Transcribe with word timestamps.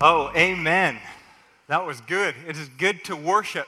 Oh, 0.00 0.30
amen. 0.36 0.96
That 1.66 1.84
was 1.84 2.00
good. 2.02 2.36
It 2.46 2.56
is 2.56 2.68
good 2.78 3.02
to 3.04 3.16
worship 3.16 3.66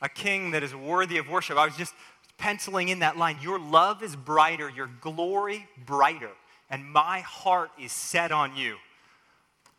a 0.00 0.08
king 0.08 0.52
that 0.52 0.62
is 0.62 0.72
worthy 0.72 1.18
of 1.18 1.28
worship. 1.28 1.58
I 1.58 1.66
was 1.66 1.76
just 1.76 1.92
penciling 2.38 2.88
in 2.88 3.00
that 3.00 3.16
line 3.16 3.38
Your 3.42 3.58
love 3.58 4.00
is 4.02 4.14
brighter, 4.14 4.70
your 4.70 4.88
glory 5.00 5.66
brighter, 5.84 6.30
and 6.70 6.84
my 6.84 7.20
heart 7.20 7.70
is 7.82 7.90
set 7.90 8.30
on 8.30 8.56
you. 8.56 8.76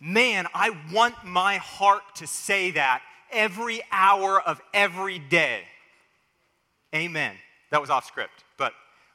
Man, 0.01 0.45
I 0.53 0.77
want 0.91 1.23
my 1.23 1.55
heart 1.55 2.03
to 2.15 2.27
say 2.27 2.71
that 2.71 3.01
every 3.31 3.81
hour 3.89 4.41
of 4.41 4.61
every 4.73 5.19
day. 5.19 5.61
Amen. 6.93 7.33
That 7.71 7.79
was 7.79 7.89
off 7.89 8.05
script, 8.05 8.43
but 8.57 8.73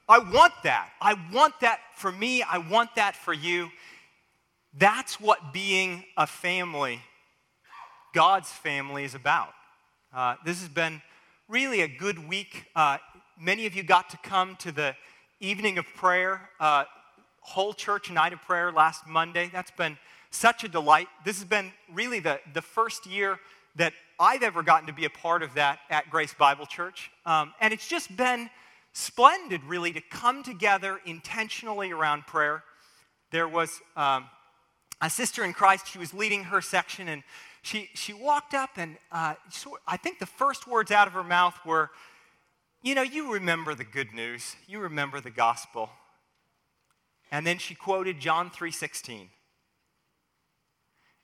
I 0.08 0.18
want 0.18 0.54
that. 0.64 0.88
I 1.02 1.16
want 1.32 1.60
that 1.60 1.80
for 1.96 2.10
me. 2.10 2.42
I 2.42 2.58
want 2.58 2.94
that 2.96 3.14
for 3.14 3.34
you. 3.34 3.70
That's 4.74 5.20
what 5.20 5.52
being 5.52 6.04
a 6.16 6.26
family, 6.26 7.02
God's 8.14 8.50
family, 8.50 9.04
is 9.04 9.14
about. 9.14 9.52
Uh, 10.14 10.36
this 10.46 10.60
has 10.60 10.68
been 10.70 11.02
really 11.46 11.82
a 11.82 11.88
good 11.88 12.26
week. 12.26 12.64
Uh, 12.74 12.96
many 13.38 13.66
of 13.66 13.74
you 13.74 13.82
got 13.82 14.08
to 14.10 14.16
come 14.18 14.56
to 14.56 14.72
the 14.72 14.96
evening 15.40 15.76
of 15.76 15.84
prayer, 15.94 16.48
uh, 16.58 16.84
whole 17.40 17.74
church 17.74 18.10
night 18.10 18.32
of 18.32 18.40
prayer 18.40 18.72
last 18.72 19.06
Monday. 19.06 19.50
That's 19.52 19.70
been 19.70 19.98
such 20.30 20.64
a 20.64 20.68
delight. 20.68 21.08
This 21.22 21.36
has 21.36 21.44
been 21.44 21.70
really 21.92 22.20
the, 22.20 22.40
the 22.54 22.62
first 22.62 23.04
year 23.04 23.38
that 23.76 23.92
I've 24.18 24.42
ever 24.42 24.62
gotten 24.62 24.86
to 24.86 24.94
be 24.94 25.04
a 25.04 25.10
part 25.10 25.42
of 25.42 25.52
that 25.54 25.80
at 25.90 26.08
Grace 26.08 26.32
Bible 26.32 26.64
Church. 26.64 27.10
Um, 27.26 27.52
and 27.60 27.74
it's 27.74 27.88
just 27.88 28.16
been 28.16 28.48
splendid, 28.94 29.64
really, 29.64 29.92
to 29.92 30.00
come 30.00 30.42
together 30.42 30.98
intentionally 31.04 31.92
around 31.92 32.26
prayer. 32.26 32.62
There 33.32 33.48
was 33.48 33.80
um, 33.96 34.26
a 35.02 35.10
sister 35.10 35.44
in 35.44 35.52
Christ, 35.52 35.88
she 35.88 35.98
was 35.98 36.14
leading 36.14 36.44
her 36.44 36.60
section, 36.60 37.08
and 37.08 37.24
she, 37.60 37.90
she 37.92 38.12
walked 38.12 38.54
up, 38.54 38.70
and 38.76 38.96
uh, 39.10 39.34
I 39.86 39.96
think 39.96 40.20
the 40.20 40.26
first 40.26 40.68
words 40.68 40.92
out 40.92 41.08
of 41.08 41.12
her 41.12 41.24
mouth 41.24 41.58
were, 41.66 41.90
You 42.82 42.94
know, 42.94 43.02
you 43.02 43.32
remember 43.32 43.74
the 43.74 43.84
good 43.84 44.14
news, 44.14 44.54
you 44.68 44.78
remember 44.78 45.20
the 45.20 45.30
gospel. 45.30 45.90
And 47.32 47.46
then 47.46 47.58
she 47.58 47.74
quoted 47.74 48.20
John 48.20 48.50
3:16. 48.50 49.28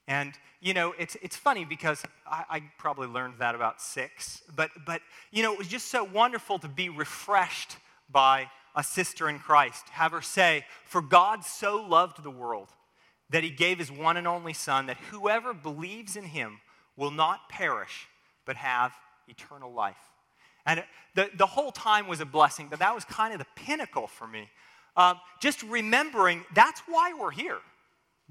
And 0.09 0.33
you 0.61 0.75
know, 0.75 0.93
it's, 0.99 1.17
it's 1.23 1.37
funny 1.37 1.65
because 1.65 2.03
I, 2.27 2.45
I, 2.51 2.63
probably 2.79 3.07
learned 3.07 3.35
that 3.39 3.55
about 3.55 3.81
six, 3.81 4.43
but, 4.57 4.71
but 4.85 5.03
you 5.31 5.45
know, 5.45 5.53
it 5.53 5.59
was 5.59 5.69
just 5.69 5.87
so 5.87 6.03
wonderful 6.03 6.59
to 6.59 6.67
be 6.67 6.89
refreshed 6.89 7.77
by 8.11 8.51
a 8.75 8.83
sister 8.83 9.29
in 9.29 9.39
Christ. 9.39 9.89
Have 9.91 10.11
her 10.11 10.23
say, 10.23 10.65
For 10.85 11.01
God 11.01 11.45
so 11.45 11.77
loved 11.77 12.25
the 12.25 12.31
world 12.31 12.71
that 13.31 13.43
he 13.43 13.51
gave 13.51 13.79
his 13.79 13.91
one 13.91 14.17
and 14.17 14.27
only 14.27 14.53
Son, 14.53 14.87
that 14.87 14.97
whoever 15.11 15.53
believes 15.53 16.17
in 16.17 16.25
him 16.25 16.61
will 16.97 17.11
not 17.11 17.49
perish, 17.49 18.09
but 18.47 18.57
have 18.57 18.93
eternal 19.29 19.73
life. 19.73 19.97
And 20.67 20.85
the, 21.15 21.31
the 21.37 21.47
whole 21.47 21.73
time 21.73 22.09
was 22.09 22.21
a 22.21 22.27
blessing, 22.27 22.69
but 22.69 22.79
that 22.81 22.95
was 22.95 23.05
kind 23.05 23.33
of 23.33 23.39
the 23.39 23.47
pinnacle 23.55 24.07
for 24.07 24.27
me. 24.27 24.49
Um, 24.97 25.21
just 25.41 25.63
remembering 25.63 26.45
that's 26.55 26.83
why 26.87 27.15
we're 27.19 27.31
here. 27.31 27.59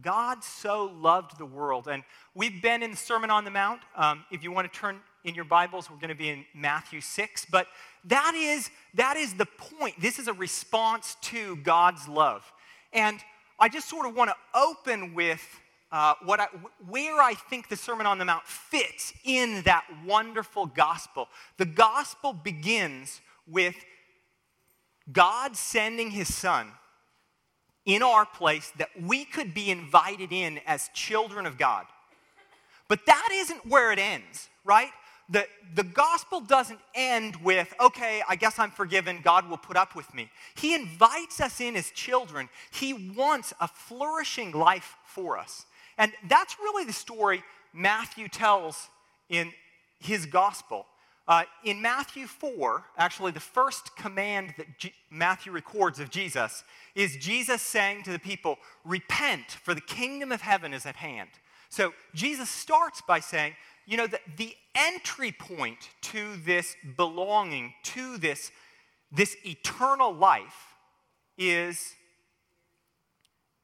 God 0.01 0.43
so 0.43 0.91
loved 0.95 1.37
the 1.39 1.45
world. 1.45 1.87
And 1.87 2.03
we've 2.35 2.61
been 2.61 2.83
in 2.83 2.91
the 2.91 2.97
Sermon 2.97 3.31
on 3.31 3.45
the 3.45 3.51
Mount. 3.51 3.81
Um, 3.95 4.25
if 4.31 4.43
you 4.43 4.51
want 4.51 4.71
to 4.71 4.79
turn 4.79 4.99
in 5.23 5.33
your 5.33 5.45
Bibles, 5.45 5.89
we're 5.89 5.97
going 5.97 6.09
to 6.09 6.15
be 6.15 6.29
in 6.29 6.45
Matthew 6.53 7.01
6. 7.01 7.47
But 7.49 7.67
that 8.05 8.35
is, 8.35 8.69
that 8.93 9.17
is 9.17 9.33
the 9.33 9.45
point. 9.45 9.99
This 9.99 10.19
is 10.19 10.27
a 10.27 10.33
response 10.33 11.15
to 11.23 11.55
God's 11.57 12.07
love. 12.07 12.43
And 12.93 13.19
I 13.59 13.69
just 13.69 13.89
sort 13.89 14.07
of 14.07 14.15
want 14.15 14.29
to 14.29 14.35
open 14.57 15.13
with 15.13 15.43
uh, 15.91 16.13
what 16.23 16.39
I, 16.39 16.47
where 16.87 17.21
I 17.21 17.33
think 17.33 17.69
the 17.69 17.75
Sermon 17.75 18.05
on 18.05 18.17
the 18.17 18.25
Mount 18.25 18.45
fits 18.45 19.13
in 19.23 19.61
that 19.63 19.85
wonderful 20.05 20.65
gospel. 20.65 21.27
The 21.57 21.65
gospel 21.65 22.33
begins 22.33 23.21
with 23.47 23.75
God 25.11 25.55
sending 25.55 26.11
his 26.11 26.33
son 26.33 26.71
in 27.85 28.03
our 28.03 28.25
place 28.25 28.71
that 28.77 28.89
we 29.01 29.23
could 29.23 29.53
be 29.53 29.71
invited 29.71 30.33
in 30.33 30.59
as 30.67 30.89
children 30.93 31.45
of 31.45 31.57
God. 31.57 31.85
But 32.89 33.05
that 33.05 33.29
isn't 33.31 33.65
where 33.65 33.91
it 33.91 33.99
ends, 33.99 34.49
right? 34.65 34.91
The, 35.29 35.45
the 35.75 35.83
gospel 35.83 36.39
doesn't 36.39 36.79
end 36.95 37.35
with, 37.37 37.73
okay, 37.81 38.21
I 38.29 38.37
guess 38.37 38.59
I'm 38.59 38.71
forgiven, 38.71 39.19
God 39.21 39.49
will 39.49 39.57
put 39.57 39.75
up 39.75 39.93
with 39.93 40.13
me. 40.13 40.29
He 40.55 40.73
invites 40.73 41.41
us 41.41 41.59
in 41.59 41.75
as 41.75 41.89
children. 41.91 42.47
He 42.71 42.93
wants 43.15 43.53
a 43.59 43.67
flourishing 43.67 44.51
life 44.51 44.95
for 45.05 45.37
us. 45.37 45.65
And 45.97 46.13
that's 46.29 46.57
really 46.59 46.85
the 46.85 46.93
story 46.93 47.43
Matthew 47.73 48.29
tells 48.29 48.89
in 49.29 49.51
his 49.99 50.25
gospel. 50.25 50.85
Uh, 51.27 51.43
in 51.65 51.81
Matthew 51.81 52.25
4, 52.25 52.85
actually, 52.97 53.31
the 53.31 53.41
first 53.41 53.97
command 53.97 54.53
that 54.57 54.79
G- 54.79 54.93
Matthew 55.09 55.51
records 55.51 55.99
of 55.99 56.09
Jesus 56.09 56.63
is 56.95 57.17
Jesus 57.17 57.61
saying 57.61 58.03
to 58.03 58.13
the 58.13 58.19
people, 58.19 58.57
Repent, 58.85 59.51
for 59.51 59.73
the 59.73 59.81
kingdom 59.81 60.31
of 60.31 60.39
heaven 60.39 60.73
is 60.73 60.85
at 60.85 60.95
hand. 60.95 61.29
So 61.69 61.93
Jesus 62.13 62.49
starts 62.49 63.01
by 63.05 63.19
saying, 63.19 63.55
you 63.87 63.97
know, 63.97 64.05
the, 64.05 64.19
the 64.35 64.53
entry 64.75 65.31
point 65.31 65.89
to 66.01 66.35
this 66.45 66.75
belonging, 66.95 67.73
to 67.83 68.17
this, 68.17 68.51
this 69.11 69.35
eternal 69.43 70.13
life, 70.13 70.75
is, 71.37 71.93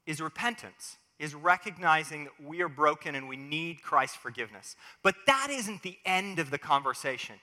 is 0.08 0.22
repentance 0.22 0.98
is 1.20 1.36
recognizing 1.36 2.26
that 2.26 2.34
we 2.44 2.62
are 2.62 2.70
broken 2.70 3.16
and 3.16 3.30
we 3.30 3.38
need 3.38 3.82
Christ's 3.82 4.18
forgiveness. 4.18 4.76
But 5.04 5.16
that 5.28 5.48
isn't 5.50 5.82
the 5.82 5.98
end 6.06 6.40
of 6.40 6.52
the 6.52 6.58
conversation. 6.58 7.36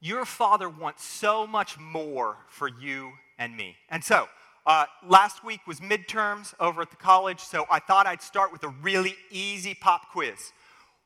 Your 0.00 0.24
Father 0.24 0.68
wants 0.68 1.04
so 1.04 1.46
much 1.46 1.78
more 1.78 2.36
for 2.48 2.68
you 2.68 3.12
and 3.38 3.56
me. 3.56 3.76
And 3.88 4.04
so, 4.04 4.28
uh, 4.64 4.86
last 5.04 5.42
week 5.42 5.60
was 5.66 5.80
midterms 5.80 6.54
over 6.60 6.82
at 6.82 6.90
the 6.90 6.96
college, 6.96 7.40
so 7.40 7.66
I 7.68 7.80
thought 7.80 8.06
I'd 8.06 8.22
start 8.22 8.52
with 8.52 8.62
a 8.62 8.68
really 8.68 9.16
easy 9.30 9.74
pop 9.74 10.12
quiz. 10.12 10.52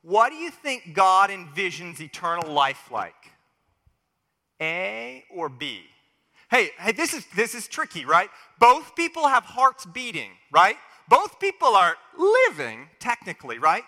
What 0.07 0.29
do 0.29 0.37
you 0.37 0.51
think 0.51 0.93
God 0.93 1.31
envisions 1.31 1.99
eternal 1.99 2.49
life 2.49 2.89
like? 2.89 3.13
A 4.61 5.25
or 5.29 5.49
B? 5.49 5.81
Hey, 6.49 6.69
hey, 6.79 6.93
this 6.93 7.13
is 7.13 7.25
this 7.35 7.53
is 7.53 7.67
tricky, 7.67 8.05
right? 8.05 8.29
Both 8.57 8.95
people 8.95 9.27
have 9.27 9.43
hearts 9.43 9.85
beating, 9.85 10.29
right? 10.49 10.77
Both 11.09 11.41
people 11.41 11.75
are 11.75 11.97
living 12.17 12.87
technically, 12.99 13.59
right? 13.59 13.83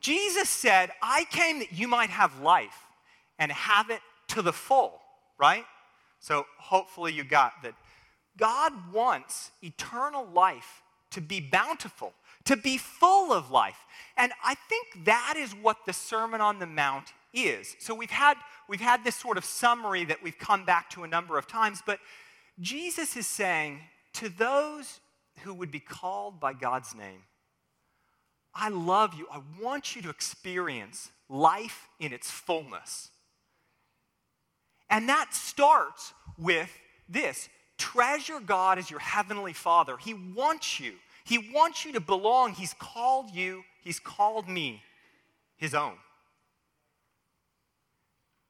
Jesus 0.00 0.48
said, 0.48 0.92
"I 1.02 1.24
came 1.24 1.58
that 1.58 1.72
you 1.72 1.88
might 1.88 2.10
have 2.10 2.38
life 2.38 2.86
and 3.40 3.50
have 3.50 3.90
it 3.90 4.00
to 4.28 4.42
the 4.42 4.52
full, 4.52 5.02
right? 5.38 5.66
So 6.20 6.46
hopefully 6.56 7.12
you 7.12 7.24
got 7.24 7.62
that. 7.64 7.74
God 8.36 8.92
wants 8.92 9.50
eternal 9.60 10.24
life 10.26 10.84
to 11.10 11.20
be 11.20 11.40
bountiful, 11.40 12.12
to 12.44 12.56
be 12.56 12.76
full 12.78 13.32
of 13.32 13.50
life. 13.50 13.78
And 14.16 14.32
I 14.44 14.54
think 14.54 15.04
that 15.04 15.34
is 15.36 15.52
what 15.52 15.86
the 15.86 15.92
Sermon 15.92 16.40
on 16.40 16.58
the 16.58 16.66
Mount 16.66 17.12
is. 17.32 17.74
So 17.78 17.94
we've 17.94 18.10
had, 18.10 18.36
we've 18.68 18.80
had 18.80 19.02
this 19.04 19.16
sort 19.16 19.36
of 19.36 19.44
summary 19.44 20.04
that 20.04 20.22
we've 20.22 20.38
come 20.38 20.64
back 20.64 20.90
to 20.90 21.04
a 21.04 21.08
number 21.08 21.36
of 21.36 21.46
times, 21.46 21.82
but 21.84 21.98
Jesus 22.60 23.16
is 23.16 23.26
saying 23.26 23.80
to 24.14 24.28
those 24.28 25.00
who 25.40 25.52
would 25.52 25.70
be 25.70 25.80
called 25.80 26.38
by 26.38 26.52
God's 26.52 26.94
name, 26.94 27.22
I 28.54 28.68
love 28.68 29.14
you. 29.14 29.26
I 29.32 29.40
want 29.60 29.96
you 29.96 30.02
to 30.02 30.10
experience 30.10 31.10
life 31.28 31.88
in 31.98 32.12
its 32.12 32.30
fullness. 32.30 33.10
And 34.88 35.08
that 35.08 35.34
starts 35.34 36.12
with 36.38 36.70
this 37.08 37.48
treasure 37.78 38.38
God 38.38 38.78
as 38.78 38.90
your 38.90 39.00
heavenly 39.00 39.52
Father. 39.52 39.96
He 39.96 40.14
wants 40.14 40.78
you. 40.78 40.92
He 41.24 41.38
wants 41.52 41.84
you 41.84 41.92
to 41.92 42.00
belong. 42.00 42.52
He's 42.52 42.74
called 42.78 43.30
you, 43.30 43.64
He's 43.82 43.98
called 43.98 44.48
me 44.48 44.82
His 45.56 45.74
own. 45.74 45.94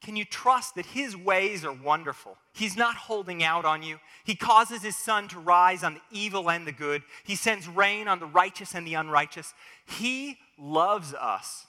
Can 0.01 0.15
you 0.15 0.25
trust 0.25 0.75
that 0.75 0.85
His 0.85 1.17
ways 1.17 1.65
are 1.65 1.73
wonderful? 1.73 2.37
He's 2.53 2.77
not 2.77 2.95
holding 2.95 3.43
out 3.43 3.65
on 3.65 3.81
you. 3.81 3.99
He 4.23 4.35
causes 4.35 4.83
His 4.83 4.95
sun 4.95 5.27
to 5.29 5.39
rise 5.39 5.83
on 5.83 5.95
the 5.95 6.01
evil 6.11 6.49
and 6.49 6.67
the 6.67 6.71
good. 6.71 7.01
He 7.23 7.35
sends 7.35 7.67
rain 7.67 8.07
on 8.07 8.19
the 8.19 8.27
righteous 8.27 8.75
and 8.75 8.85
the 8.85 8.93
unrighteous. 8.93 9.53
He 9.87 10.37
loves 10.59 11.13
us 11.13 11.65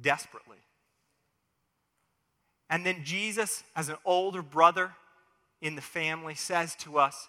desperately. 0.00 0.58
And 2.70 2.86
then 2.86 3.04
Jesus, 3.04 3.64
as 3.74 3.88
an 3.88 3.96
older 4.04 4.42
brother 4.42 4.92
in 5.60 5.74
the 5.74 5.82
family, 5.82 6.34
says 6.34 6.74
to 6.76 6.98
us, 6.98 7.28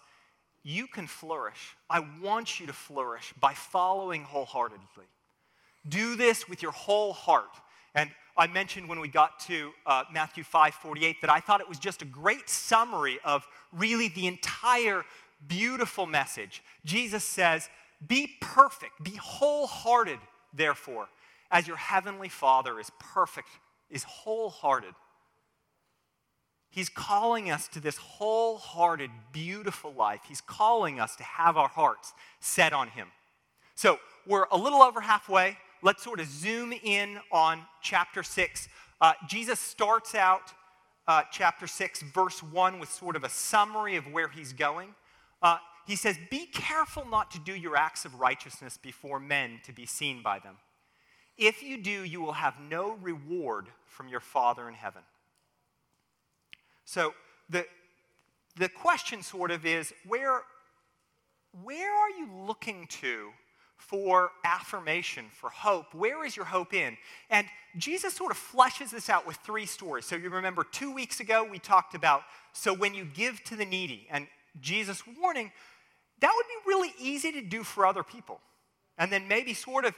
You 0.63 0.87
can 0.87 1.07
flourish. 1.07 1.75
I 1.89 2.05
want 2.21 2.59
you 2.59 2.67
to 2.67 2.73
flourish 2.73 3.33
by 3.39 3.53
following 3.53 4.23
wholeheartedly. 4.23 5.05
Do 5.87 6.15
this 6.15 6.47
with 6.47 6.61
your 6.61 6.71
whole 6.71 7.11
heart. 7.11 7.49
And 7.93 8.09
I 8.37 8.47
mentioned 8.47 8.87
when 8.87 8.99
we 8.99 9.09
got 9.09 9.39
to 9.41 9.71
uh, 9.85 10.03
Matthew 10.11 10.43
5 10.43 10.73
48 10.73 11.21
that 11.21 11.29
I 11.29 11.39
thought 11.39 11.61
it 11.61 11.69
was 11.69 11.79
just 11.79 12.01
a 12.01 12.05
great 12.05 12.49
summary 12.49 13.19
of 13.23 13.45
really 13.71 14.07
the 14.07 14.27
entire 14.27 15.03
beautiful 15.47 16.05
message. 16.05 16.63
Jesus 16.85 17.23
says, 17.23 17.69
Be 18.05 18.35
perfect, 18.41 19.03
be 19.03 19.15
wholehearted, 19.15 20.19
therefore, 20.53 21.09
as 21.51 21.67
your 21.67 21.77
heavenly 21.77 22.29
Father 22.29 22.79
is 22.79 22.89
perfect, 22.99 23.49
is 23.89 24.03
wholehearted. 24.03 24.93
He's 26.73 26.89
calling 26.89 27.51
us 27.51 27.67
to 27.67 27.79
this 27.79 27.97
wholehearted, 27.97 29.11
beautiful 29.31 29.93
life. 29.93 30.21
He's 30.27 30.41
calling 30.41 30.99
us 30.99 31.15
to 31.17 31.23
have 31.23 31.55
our 31.55 31.67
hearts 31.67 32.13
set 32.39 32.73
on 32.73 32.87
Him. 32.87 33.09
So 33.75 33.99
we're 34.25 34.47
a 34.51 34.57
little 34.57 34.81
over 34.81 34.99
halfway. 34.99 35.55
Let's 35.83 36.01
sort 36.01 36.19
of 36.19 36.25
zoom 36.25 36.73
in 36.73 37.19
on 37.31 37.61
chapter 37.83 38.23
6. 38.23 38.69
Uh, 38.99 39.13
Jesus 39.27 39.59
starts 39.59 40.15
out 40.15 40.51
uh, 41.07 41.21
chapter 41.31 41.67
6, 41.67 42.01
verse 42.01 42.41
1, 42.41 42.79
with 42.79 42.89
sort 42.89 43.15
of 43.15 43.23
a 43.23 43.29
summary 43.29 43.95
of 43.95 44.07
where 44.07 44.29
he's 44.29 44.51
going. 44.51 44.95
Uh, 45.43 45.57
he 45.85 45.95
says, 45.95 46.17
Be 46.31 46.47
careful 46.47 47.05
not 47.07 47.29
to 47.31 47.39
do 47.39 47.53
your 47.53 47.77
acts 47.77 48.03
of 48.03 48.15
righteousness 48.15 48.79
before 48.81 49.19
men 49.19 49.59
to 49.65 49.71
be 49.71 49.85
seen 49.85 50.23
by 50.23 50.39
them. 50.39 50.55
If 51.37 51.61
you 51.61 51.77
do, 51.77 52.03
you 52.03 52.19
will 52.19 52.33
have 52.33 52.55
no 52.59 52.93
reward 52.99 53.67
from 53.85 54.07
your 54.07 54.21
Father 54.21 54.67
in 54.67 54.73
heaven. 54.73 55.03
So 56.85 57.13
the, 57.49 57.65
the 58.57 58.69
question 58.69 59.21
sort 59.21 59.51
of 59.51 59.65
is 59.65 59.93
where, 60.07 60.41
where 61.63 61.93
are 61.93 62.09
you 62.09 62.29
looking 62.45 62.87
to 63.01 63.29
for 63.77 64.31
affirmation, 64.45 65.25
for 65.31 65.49
hope? 65.49 65.93
Where 65.93 66.25
is 66.25 66.35
your 66.35 66.45
hope 66.45 66.73
in? 66.73 66.97
And 67.29 67.47
Jesus 67.77 68.13
sort 68.13 68.31
of 68.31 68.37
fleshes 68.37 68.91
this 68.91 69.09
out 69.09 69.27
with 69.27 69.35
three 69.37 69.65
stories. 69.65 70.05
So 70.05 70.15
you 70.15 70.29
remember 70.29 70.63
two 70.63 70.93
weeks 70.93 71.19
ago 71.19 71.45
we 71.49 71.59
talked 71.59 71.95
about 71.95 72.23
so 72.53 72.73
when 72.73 72.93
you 72.93 73.03
give 73.03 73.43
to 73.45 73.55
the 73.55 73.65
needy, 73.65 74.07
and 74.11 74.27
Jesus 74.61 75.01
warning, 75.19 75.51
that 76.19 76.31
would 76.35 76.45
be 76.45 76.69
really 76.69 76.93
easy 76.99 77.31
to 77.33 77.41
do 77.41 77.63
for 77.63 77.85
other 77.85 78.03
people. 78.03 78.39
And 78.97 79.11
then 79.11 79.27
maybe 79.27 79.53
sort 79.53 79.85
of, 79.85 79.95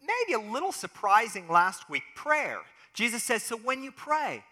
maybe 0.00 0.34
a 0.34 0.52
little 0.52 0.72
surprising 0.72 1.48
last 1.48 1.88
week, 1.88 2.02
prayer. 2.14 2.60
Jesus 2.92 3.22
says, 3.22 3.42
so 3.42 3.56
when 3.56 3.82
you 3.82 3.90
pray, 3.90 4.44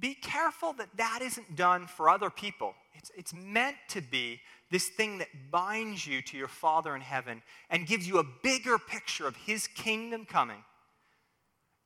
be 0.00 0.14
careful 0.14 0.72
that 0.74 0.88
that 0.96 1.20
isn't 1.22 1.56
done 1.56 1.86
for 1.86 2.08
other 2.08 2.30
people. 2.30 2.74
It's, 2.94 3.10
it's 3.16 3.34
meant 3.34 3.76
to 3.88 4.00
be 4.00 4.40
this 4.70 4.88
thing 4.88 5.18
that 5.18 5.28
binds 5.50 6.06
you 6.06 6.22
to 6.22 6.36
your 6.36 6.48
Father 6.48 6.94
in 6.94 7.00
heaven 7.00 7.42
and 7.68 7.86
gives 7.86 8.06
you 8.06 8.18
a 8.18 8.24
bigger 8.42 8.78
picture 8.78 9.26
of 9.26 9.36
His 9.36 9.66
kingdom 9.66 10.24
coming, 10.24 10.64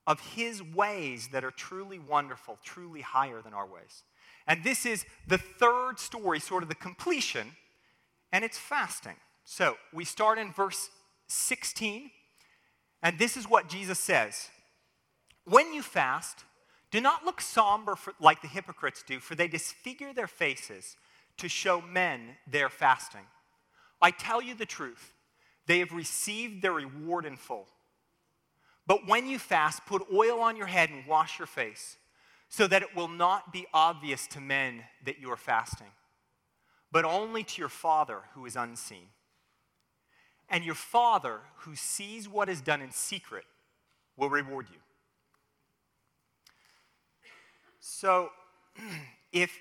of 0.07 0.19
His 0.19 0.61
ways 0.61 1.29
that 1.31 1.43
are 1.43 1.51
truly 1.51 1.99
wonderful, 1.99 2.59
truly 2.63 3.01
higher 3.01 3.41
than 3.41 3.53
our 3.53 3.65
ways. 3.65 4.03
And 4.47 4.63
this 4.63 4.85
is 4.85 5.05
the 5.27 5.37
third 5.37 5.99
story, 5.99 6.39
sort 6.39 6.63
of 6.63 6.69
the 6.69 6.75
completion, 6.75 7.51
and 8.31 8.45
it's 8.45 8.57
fasting. 8.57 9.15
So 9.43 9.77
we 9.93 10.05
start 10.05 10.37
in 10.37 10.51
verse 10.51 10.89
16, 11.27 12.11
and 13.01 13.17
this 13.17 13.37
is 13.37 13.49
what 13.49 13.69
Jesus 13.69 13.99
says 13.99 14.49
When 15.45 15.73
you 15.73 15.81
fast, 15.81 16.43
do 16.95 17.01
not 17.01 17.25
look 17.25 17.41
somber 17.41 17.93
for, 17.97 18.13
like 18.21 18.41
the 18.41 18.47
hypocrites 18.47 19.03
do, 19.05 19.19
for 19.19 19.35
they 19.35 19.49
disfigure 19.49 20.13
their 20.13 20.27
faces 20.27 20.95
to 21.35 21.49
show 21.49 21.81
men 21.81 22.37
their 22.47 22.69
fasting. 22.69 23.25
I 24.01 24.11
tell 24.11 24.41
you 24.41 24.55
the 24.55 24.65
truth, 24.65 25.11
they 25.67 25.79
have 25.79 25.91
received 25.91 26.61
their 26.61 26.71
reward 26.71 27.25
in 27.25 27.35
full. 27.35 27.67
But 28.87 29.09
when 29.09 29.27
you 29.27 29.39
fast, 29.39 29.85
put 29.85 30.07
oil 30.09 30.39
on 30.39 30.55
your 30.55 30.67
head 30.67 30.89
and 30.89 31.05
wash 31.05 31.37
your 31.37 31.47
face, 31.47 31.97
so 32.47 32.65
that 32.65 32.81
it 32.81 32.95
will 32.95 33.09
not 33.09 33.51
be 33.51 33.67
obvious 33.73 34.25
to 34.27 34.39
men 34.39 34.81
that 35.03 35.19
you 35.19 35.29
are 35.29 35.35
fasting, 35.35 35.91
but 36.93 37.03
only 37.03 37.43
to 37.43 37.61
your 37.61 37.67
Father 37.67 38.19
who 38.35 38.45
is 38.45 38.55
unseen. 38.55 39.07
And 40.47 40.63
your 40.63 40.75
Father 40.75 41.41
who 41.57 41.75
sees 41.75 42.29
what 42.29 42.47
is 42.47 42.61
done 42.61 42.81
in 42.81 42.91
secret 42.91 43.43
will 44.15 44.29
reward 44.29 44.67
you. 44.71 44.77
So, 47.87 48.31
if 49.31 49.59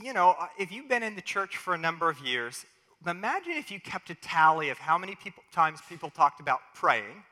you 0.00 0.12
know, 0.12 0.36
uh, 0.38 0.46
if 0.56 0.70
you've 0.70 0.88
been 0.88 1.02
in 1.02 1.16
the 1.16 1.20
church 1.20 1.56
for 1.56 1.74
a 1.74 1.78
number 1.78 2.08
of 2.08 2.20
years, 2.20 2.64
imagine 3.04 3.54
if 3.54 3.72
you 3.72 3.80
kept 3.80 4.08
a 4.08 4.14
tally 4.14 4.70
of 4.70 4.78
how 4.78 4.96
many 4.96 5.16
people, 5.16 5.42
times 5.52 5.80
people 5.88 6.08
talked 6.08 6.38
about 6.38 6.60
praying, 6.76 7.24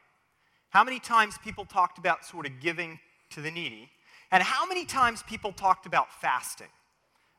how 0.71 0.83
many 0.83 0.99
times 0.99 1.39
people 1.39 1.65
talked 1.65 1.99
about 1.99 2.25
sort 2.25 2.47
of 2.47 2.61
giving 2.61 2.99
to 3.31 3.41
the 3.41 3.51
needy, 3.51 3.91
and 4.33 4.43
how 4.43 4.67
many 4.67 4.85
times 4.85 5.23
people 5.23 5.53
talked 5.53 5.87
about 5.87 6.13
fasting. 6.21 6.67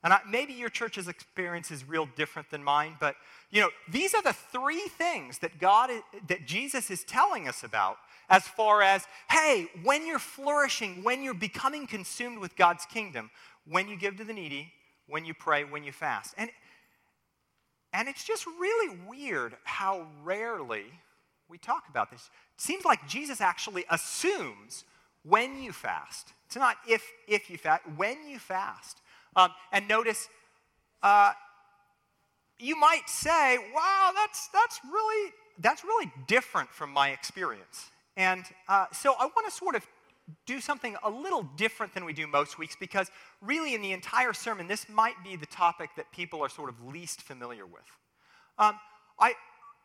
And 0.02 0.14
I, 0.14 0.22
maybe 0.30 0.54
your 0.54 0.70
church's 0.70 1.10
experience 1.10 1.72
is 1.72 1.86
real 1.86 2.08
different 2.16 2.50
than 2.50 2.64
mine, 2.64 2.96
but 3.02 3.18
you 3.52 3.60
know, 3.60 3.72
these 3.90 4.14
are 4.16 4.24
the 4.24 4.32
three 4.32 4.88
things 4.98 5.40
that 5.40 5.60
God, 5.60 5.90
that 6.30 6.46
Jesus 6.46 6.90
is 6.90 7.04
telling 7.04 7.50
us 7.50 7.62
about 7.62 7.98
as 8.30 8.48
far 8.48 8.82
as, 8.82 9.06
hey, 9.30 9.68
when 9.84 10.06
you're 10.06 10.20
flourishing, 10.20 11.04
when 11.04 11.24
you're 11.24 11.34
becoming 11.34 11.88
consumed 11.88 12.40
with 12.40 12.56
God's 12.56 12.86
kingdom, 12.86 13.30
when 13.68 13.88
you 13.88 13.98
give 13.98 14.18
to 14.18 14.24
the 14.24 14.34
needy, 14.34 14.72
when 15.08 15.26
you 15.26 15.34
pray, 15.34 15.64
when 15.64 15.84
you 15.84 15.92
fast. 15.92 16.34
And, 16.38 16.50
and 17.94 18.08
it's 18.08 18.24
just 18.24 18.46
really 18.46 18.98
weird 19.08 19.56
how 19.64 20.08
rarely 20.24 20.86
we 21.48 21.58
talk 21.58 21.84
about 21.90 22.12
this. 22.12 22.30
It 22.56 22.62
seems 22.62 22.86
like 22.86 23.08
Jesus 23.08 23.42
actually 23.42 23.86
assumes 23.90 24.84
when 25.24 25.62
you 25.62 25.72
fast. 25.72 26.34
It's 26.48 26.56
not 26.56 26.78
if, 26.88 27.04
if 27.28 27.50
you 27.50 27.58
fast, 27.58 27.84
when 27.96 28.28
you 28.28 28.40
fast. 28.40 29.02
Um, 29.36 29.52
and 29.72 29.88
notice, 29.88 30.28
uh, 31.04 31.34
you 32.58 32.76
might 32.80 33.08
say, 33.08 33.58
wow, 33.74 34.12
that's, 34.16 34.48
that's, 34.48 34.80
really, 34.92 35.32
that's 35.60 35.84
really 35.84 36.12
different 36.28 36.70
from 36.70 36.92
my 36.92 37.10
experience. 37.10 37.90
And 38.18 38.46
uh, 38.68 38.86
so 38.92 39.14
I 39.20 39.26
want 39.26 39.46
to 39.48 39.52
sort 39.52 39.76
of 39.76 39.86
do 40.46 40.60
something 40.60 40.96
a 41.04 41.10
little 41.10 41.44
different 41.56 41.94
than 41.94 42.06
we 42.06 42.14
do 42.14 42.26
most 42.26 42.58
weeks 42.58 42.76
because 42.80 43.12
really 43.42 43.76
in 43.76 43.82
the 43.82 43.92
entire 43.92 44.34
sermon, 44.34 44.68
this 44.68 44.90
might 44.90 45.16
be 45.24 45.36
the 45.36 45.46
topic 45.46 45.92
that 45.98 46.12
people 46.12 46.42
are 46.42 46.50
sort 46.50 46.70
of 46.70 46.84
least 46.86 47.22
familiar 47.22 47.66
with. 47.66 47.84
Um, 48.58 48.80
I, 49.20 49.34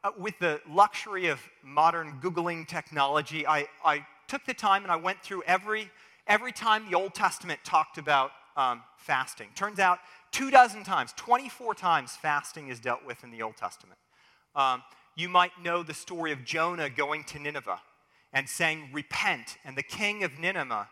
uh, 0.03 0.13
with 0.19 0.39
the 0.39 0.61
luxury 0.69 1.27
of 1.27 1.41
modern 1.63 2.21
Googling 2.23 2.67
technology, 2.67 3.47
I, 3.47 3.67
I 3.85 4.07
took 4.29 4.47
the 4.47 4.55
time 4.55 4.83
and 4.83 4.93
I 4.93 4.97
went 4.97 5.23
through 5.23 5.43
every, 5.47 5.91
every 6.27 6.53
time 6.53 6.89
the 6.91 6.97
Old 6.97 7.15
Testament 7.15 7.61
talked 7.65 7.99
about 7.99 8.31
um, 8.57 8.83
fasting. 8.97 9.49
Turns 9.55 9.79
out 9.79 9.99
two 10.31 10.51
dozen 10.51 10.85
times, 10.85 11.13
24 11.17 11.75
times, 11.75 12.17
fasting 12.17 12.69
is 12.69 12.81
dealt 12.81 13.05
with 13.05 13.23
in 13.25 13.31
the 13.31 13.43
Old 13.43 13.57
Testament. 13.57 13.99
Um, 14.55 14.83
you 15.17 15.29
might 15.29 15.53
know 15.63 15.83
the 15.83 15.95
story 15.95 16.33
of 16.33 16.45
Jonah 16.45 16.89
going 16.89 17.25
to 17.25 17.39
Nineveh 17.39 17.81
and 18.33 18.49
saying, 18.49 18.91
Repent. 18.93 19.59
And 19.65 19.77
the 19.77 19.83
king 19.83 20.25
of 20.25 20.39
Nineveh 20.39 20.89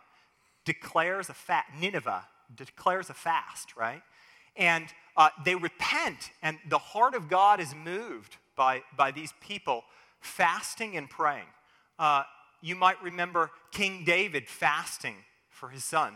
declares 0.65 1.29
a 1.29 1.35
fast, 1.35 1.69
Nineveh 1.79 2.27
declares 2.55 3.11
a 3.11 3.15
fast, 3.15 3.77
right? 3.77 4.03
And 4.57 4.87
uh, 5.17 5.31
they 5.45 5.55
repent, 5.55 6.31
and 6.43 6.59
the 6.69 6.79
heart 6.79 7.15
of 7.15 7.29
God 7.29 7.61
is 7.61 7.75
moved 7.75 8.37
by, 8.57 8.83
by 8.97 9.11
these 9.11 9.33
people 9.41 9.85
fasting 10.21 10.97
and 10.97 11.09
praying. 11.09 11.47
Uh, 11.99 12.25
you 12.61 12.75
might 12.75 13.01
remember 13.03 13.51
King 13.71 14.05
David 14.05 14.49
fasting 14.49 15.15
for 15.49 15.69
his 15.69 15.85
son, 15.85 16.15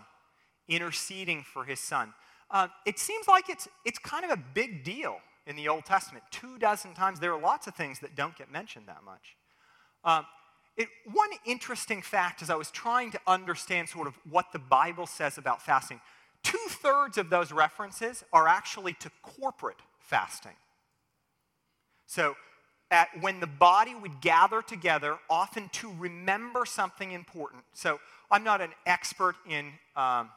interceding 0.68 1.44
for 1.44 1.64
his 1.64 1.80
son. 1.80 2.14
Uh, 2.50 2.68
it 2.84 2.98
seems 2.98 3.28
like 3.28 3.48
it's, 3.48 3.68
it's 3.84 3.98
kind 3.98 4.24
of 4.24 4.30
a 4.30 4.42
big 4.54 4.84
deal 4.84 5.16
in 5.46 5.56
the 5.56 5.68
Old 5.68 5.84
Testament. 5.84 6.24
Two 6.30 6.58
dozen 6.58 6.94
times. 6.94 7.20
There 7.20 7.32
are 7.32 7.40
lots 7.40 7.66
of 7.66 7.74
things 7.74 7.98
that 8.00 8.14
don't 8.14 8.36
get 8.36 8.50
mentioned 8.50 8.86
that 8.86 9.02
much. 9.04 9.36
Um, 10.04 10.26
it, 10.76 10.88
one 11.12 11.28
interesting 11.44 12.00
fact 12.00 12.42
as 12.42 12.50
I 12.50 12.54
was 12.54 12.70
trying 12.70 13.10
to 13.12 13.20
understand 13.26 13.88
sort 13.88 14.06
of 14.06 14.14
what 14.28 14.52
the 14.52 14.58
Bible 14.58 15.06
says 15.06 15.36
about 15.38 15.60
fasting, 15.60 16.00
two 16.42 16.58
thirds 16.68 17.18
of 17.18 17.30
those 17.30 17.52
references 17.52 18.24
are 18.32 18.48
actually 18.48 18.94
to 18.94 19.10
corporate 19.22 19.80
fasting. 19.98 20.56
So, 22.06 22.36
at, 22.90 23.08
when 23.22 23.40
the 23.40 23.46
body 23.46 23.94
would 23.94 24.20
gather 24.20 24.60
together, 24.60 25.16
often 25.30 25.70
to 25.70 25.90
remember 25.98 26.66
something 26.66 27.12
important. 27.12 27.64
So, 27.72 28.00
I'm 28.30 28.44
not 28.44 28.60
an 28.60 28.72
expert 28.86 29.36
in 29.48 29.72
um, 29.94 30.30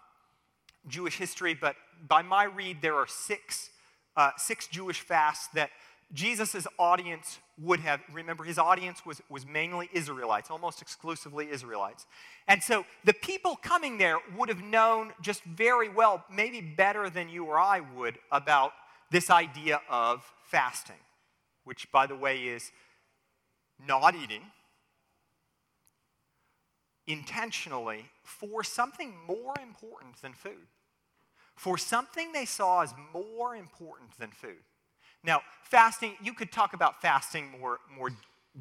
Jewish 0.88 1.18
history, 1.18 1.54
but 1.54 1.75
by 2.08 2.22
my 2.22 2.44
read, 2.44 2.82
there 2.82 2.96
are 2.96 3.08
six, 3.08 3.70
uh, 4.15 4.32
six 4.38 4.68
Jewish 4.68 5.00
fasts 5.00 5.48
that 5.54 5.70
Jesus' 6.14 6.68
audience 6.78 7.40
would 7.58 7.80
have, 7.80 8.02
remember, 8.14 8.44
his 8.44 8.58
audience 8.58 9.06
was, 9.06 9.22
was 9.30 9.46
mainly 9.46 9.90
Israelites, 9.92 10.52
almost 10.52 10.82
exclusively 10.82 11.50
Israelites. 11.50 12.06
And 12.48 12.62
so 12.62 12.86
the 13.04 13.14
people 13.14 13.56
coming 13.56 13.98
there 13.98 14.20
would 14.38 14.50
have 14.50 14.62
known 14.62 15.14
just 15.22 15.44
very 15.44 15.90
well, 15.90 16.24
maybe 16.32 16.62
better 16.62 17.10
than 17.10 17.30
you 17.30 17.46
or 17.46 17.60
I 17.60 17.80
would, 17.80 18.20
about 18.32 18.74
this 19.12 19.30
idea 19.30 19.82
of 19.90 20.24
fasting, 20.46 20.96
which, 21.64 21.92
by 21.92 22.06
the 22.08 22.16
way, 22.16 22.44
is 22.44 22.72
not 23.86 24.16
eating 24.16 24.42
intentionally 27.08 28.06
for 28.24 28.64
something 28.64 29.14
more 29.28 29.54
important 29.62 30.22
than 30.22 30.34
food, 30.34 30.68
for 31.56 31.78
something 31.78 32.32
they 32.32 32.46
saw 32.46 32.82
as 32.82 32.94
more 33.14 33.56
important 33.56 34.18
than 34.18 34.32
food. 34.32 34.64
Now, 35.25 35.41
fasting, 35.63 36.13
you 36.22 36.34
could 36.34 36.51
talk 36.51 36.74
about 36.74 37.01
fasting 37.01 37.50
more, 37.60 37.79
more, 37.98 38.12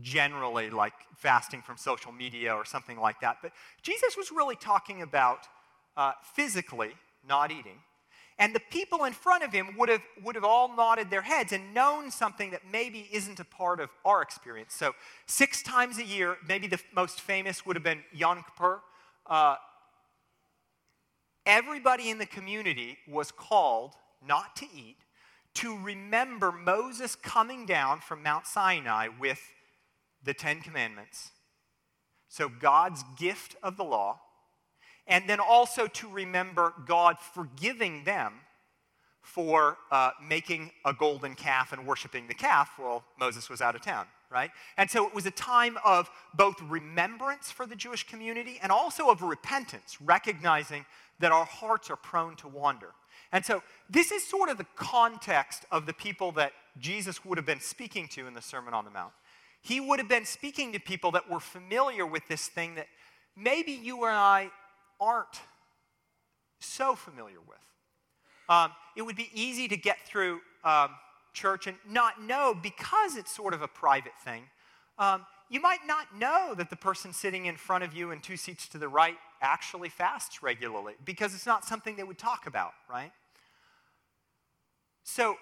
generally 0.01 0.71
like 0.71 0.95
fasting 1.17 1.63
from 1.63 1.77
social 1.77 2.11
media 2.11 2.53
or 2.53 2.65
something 2.65 2.99
like 2.99 3.21
that. 3.21 3.37
But 3.43 3.53
Jesus 3.83 4.17
was 4.17 4.33
really 4.33 4.57
talking 4.57 5.03
about 5.03 5.47
uh, 5.97 6.13
physically 6.35 6.93
not 7.29 7.53
eating. 7.53 7.79
And 8.39 8.53
the 8.53 8.61
people 8.71 9.05
in 9.05 9.13
front 9.13 9.45
of 9.45 9.53
him 9.53 9.77
would 9.79 9.89
have, 9.89 10.03
would 10.25 10.35
have 10.35 10.43
all 10.43 10.75
nodded 10.75 11.11
their 11.11 11.23
heads 11.23 11.53
and 11.53 11.73
known 11.73 12.11
something 12.11 12.51
that 12.51 12.63
maybe 12.71 13.09
isn't 13.13 13.39
a 13.39 13.45
part 13.45 13.79
of 13.79 13.91
our 14.05 14.23
experience. 14.23 14.75
So, 14.75 14.93
six 15.27 15.63
times 15.63 15.99
a 15.99 16.05
year, 16.05 16.37
maybe 16.49 16.67
the 16.67 16.81
most 16.93 17.21
famous 17.21 17.65
would 17.65 17.77
have 17.77 17.85
been 17.85 18.03
Yom 18.13 18.43
Kippur. 18.43 18.81
Uh, 19.27 19.55
everybody 21.47 22.11
in 22.11 22.19
the 22.19 22.27
community 22.27 22.99
was 23.07 23.31
called 23.31 23.93
not 24.27 24.57
to 24.57 24.67
eat 24.75 24.97
to 25.55 25.79
remember 25.79 26.53
Moses 26.53 27.15
coming 27.17 27.67
down 27.67 28.01
from 28.01 28.23
Mount 28.23 28.47
Sinai 28.47 29.09
with 29.09 29.41
the 30.23 30.35
Ten 30.35 30.61
Commandments. 30.61 31.31
So, 32.29 32.49
God's 32.49 33.05
gift 33.17 33.57
of 33.63 33.77
the 33.77 33.85
law. 33.85 34.21
And 35.07 35.29
then 35.29 35.39
also 35.39 35.87
to 35.87 36.09
remember 36.09 36.73
God 36.87 37.19
forgiving 37.19 38.05
them 38.05 38.33
for 39.21 39.79
uh, 39.91 40.11
making 40.23 40.71
a 40.85 40.93
golden 40.93 41.35
calf 41.35 41.73
and 41.73 41.87
worshiping 41.87 42.29
the 42.29 42.35
calf 42.35 42.73
while 42.77 43.05
Moses 43.19 43.49
was 43.49 43.61
out 43.61 43.75
of 43.75 43.83
town, 43.83 44.07
right? 44.31 44.51
And 44.77 44.91
so 44.91 45.07
it 45.07 45.15
was 45.15 45.25
a 45.27 45.31
time 45.31 45.79
of 45.85 46.11
both 46.35 46.61
remembrance 46.63 47.51
for 47.51 47.67
the 47.67 47.75
Jewish 47.75 48.07
community 48.07 48.59
and 48.63 48.71
also 48.71 49.09
of 49.11 49.23
repentance, 49.23 49.99
recognizing 50.01 50.85
that 51.21 51.33
our 51.33 51.47
hearts 51.47 51.91
are 51.91 51.97
prone 51.97 52.37
to 52.37 52.49
wander. 52.49 52.91
And 53.33 53.45
so 53.45 53.63
this 53.91 54.11
is 54.11 54.27
sort 54.27 54.49
of 54.49 54.59
the 54.59 54.67
context 54.77 55.65
of 55.71 55.87
the 55.87 55.93
people 55.93 56.33
that 56.33 56.53
Jesus 56.79 57.25
would 57.25 57.39
have 57.39 57.47
been 57.47 57.61
speaking 57.61 58.09
to 58.09 58.27
in 58.27 58.35
the 58.35 58.43
Sermon 58.43 58.75
on 58.75 58.85
the 58.85 58.91
Mount. 58.91 59.13
He 59.63 59.81
would 59.81 59.99
have 59.99 60.09
been 60.09 60.27
speaking 60.27 60.73
to 60.73 60.79
people 60.79 61.13
that 61.13 61.31
were 61.31 61.41
familiar 61.41 62.07
with 62.07 62.27
this 62.29 62.49
thing 62.49 62.75
that 62.75 62.87
maybe 63.37 63.73
you 63.73 64.05
and 64.05 64.15
I 64.15 64.51
aren't 65.01 65.41
so 66.61 66.95
familiar 66.95 67.41
with. 67.41 67.59
Um, 68.49 68.73
it 68.97 69.03
would 69.03 69.17
be 69.17 69.31
easy 69.33 69.69
to 69.69 69.77
get 69.77 69.99
through 70.07 70.41
um, 70.65 70.91
church 71.33 71.67
and 71.67 71.77
not 71.89 72.23
know 72.23 72.55
because 72.61 73.17
it's 73.17 73.35
sort 73.35 73.55
of 73.55 73.63
a 73.63 73.69
private 73.69 74.13
thing. 74.23 74.45
Um, 74.99 75.27
you 75.55 75.61
might 75.61 75.87
not 75.87 76.19
know 76.19 76.53
that 76.57 76.69
the 76.69 76.75
person 76.75 77.13
sitting 77.13 77.47
in 77.47 77.57
front 77.57 77.85
of 77.85 77.95
you 77.95 78.11
and 78.11 78.21
two 78.21 78.37
seats 78.37 78.67
to 78.67 78.77
the 78.77 78.89
right 78.89 79.15
actually 79.41 79.89
fasts 79.89 80.43
regularly 80.43 80.95
because 81.05 81.33
it's 81.33 81.47
not 81.47 81.65
something 81.65 81.95
they 81.95 82.03
would 82.03 82.19
talk 82.19 82.49
about, 82.49 82.73
right? 82.91 83.13
So 85.05 85.37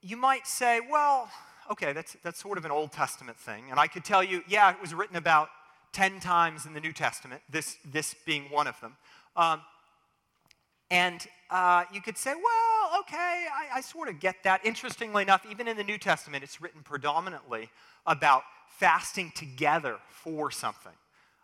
you 0.00 0.16
might 0.16 0.46
say, 0.46 0.80
well, 0.90 1.28
okay, 1.70 1.92
that's, 1.92 2.16
that's 2.24 2.40
sort 2.40 2.56
of 2.56 2.64
an 2.64 2.70
Old 2.70 2.90
Testament 2.90 3.36
thing. 3.38 3.64
And 3.68 3.78
I 3.78 3.86
could 3.86 4.02
tell 4.02 4.24
you, 4.24 4.42
yeah, 4.48 4.70
it 4.70 4.80
was 4.80 4.94
written 4.94 5.16
about 5.16 5.50
10 5.92 6.20
times 6.20 6.64
in 6.64 6.72
the 6.72 6.80
New 6.80 6.94
Testament, 6.94 7.42
this, 7.50 7.76
this 7.84 8.14
being 8.24 8.44
one 8.44 8.66
of 8.66 8.80
them. 8.80 8.96
Um, 9.36 9.60
and 10.90 11.26
uh, 11.50 11.84
you 11.92 12.00
could 12.00 12.16
say, 12.16 12.32
well, 12.32 13.00
okay, 13.00 13.46
I, 13.54 13.76
I, 13.76 13.80
sort 13.82 14.08
of 14.08 14.20
get 14.20 14.36
that. 14.44 14.64
Interestingly 14.64 15.22
enough, 15.22 15.44
even 15.50 15.68
in 15.68 15.76
the 15.76 15.84
New 15.84 15.98
Testament, 15.98 16.42
it's 16.42 16.62
written 16.62 16.80
predominantly 16.82 17.68
about 18.06 18.42
fasting 18.78 19.32
together 19.34 19.96
for 20.08 20.50
something. 20.50 20.92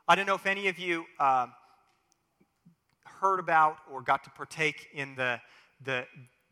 I 0.09 0.15
don't 0.15 0.27
know 0.27 0.35
if 0.35 0.47
any 0.47 0.69
of 0.69 0.79
you 0.79 1.05
uh, 1.19 1.49
heard 3.05 3.41
about 3.41 3.79
or 3.91 4.03
got 4.03 4.25
to 4.25 4.31
partake 4.31 4.89
in 4.95 5.15
the, 5.17 5.41
the, 5.85 6.07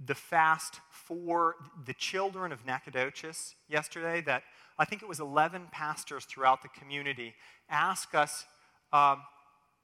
the 0.04 0.14
fast 0.14 0.80
for 0.90 1.54
the 1.86 1.94
children 1.94 2.52
of 2.52 2.66
Nacogdoches 2.66 3.54
yesterday 3.68 4.20
that 4.22 4.42
I 4.78 4.84
think 4.84 5.02
it 5.02 5.08
was 5.08 5.20
11 5.20 5.68
pastors 5.70 6.24
throughout 6.24 6.62
the 6.62 6.68
community 6.68 7.34
asked 7.68 8.14
us 8.14 8.44
um, 8.92 9.22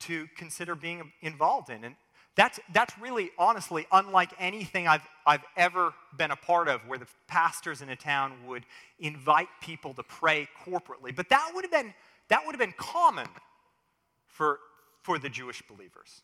to 0.00 0.26
consider 0.36 0.74
being 0.74 1.12
involved 1.22 1.70
in. 1.70 1.84
And 1.84 1.94
that's, 2.40 2.58
that's 2.72 2.98
really, 2.98 3.30
honestly, 3.38 3.86
unlike 3.92 4.30
anything 4.38 4.88
I've, 4.88 5.06
I've 5.26 5.44
ever 5.58 5.92
been 6.16 6.30
a 6.30 6.36
part 6.36 6.68
of 6.68 6.80
where 6.88 6.98
the 6.98 7.06
pastors 7.28 7.82
in 7.82 7.90
a 7.90 7.96
town 7.96 8.32
would 8.46 8.64
invite 8.98 9.48
people 9.60 9.92
to 9.92 10.02
pray 10.02 10.48
corporately. 10.64 11.14
But 11.14 11.28
that 11.28 11.50
would 11.54 11.64
have 11.64 11.70
been, 11.70 11.92
that 12.28 12.46
would 12.46 12.54
have 12.54 12.58
been 12.58 12.72
common 12.78 13.26
for, 14.26 14.58
for 15.02 15.18
the 15.18 15.28
Jewish 15.28 15.60
believers. 15.68 16.22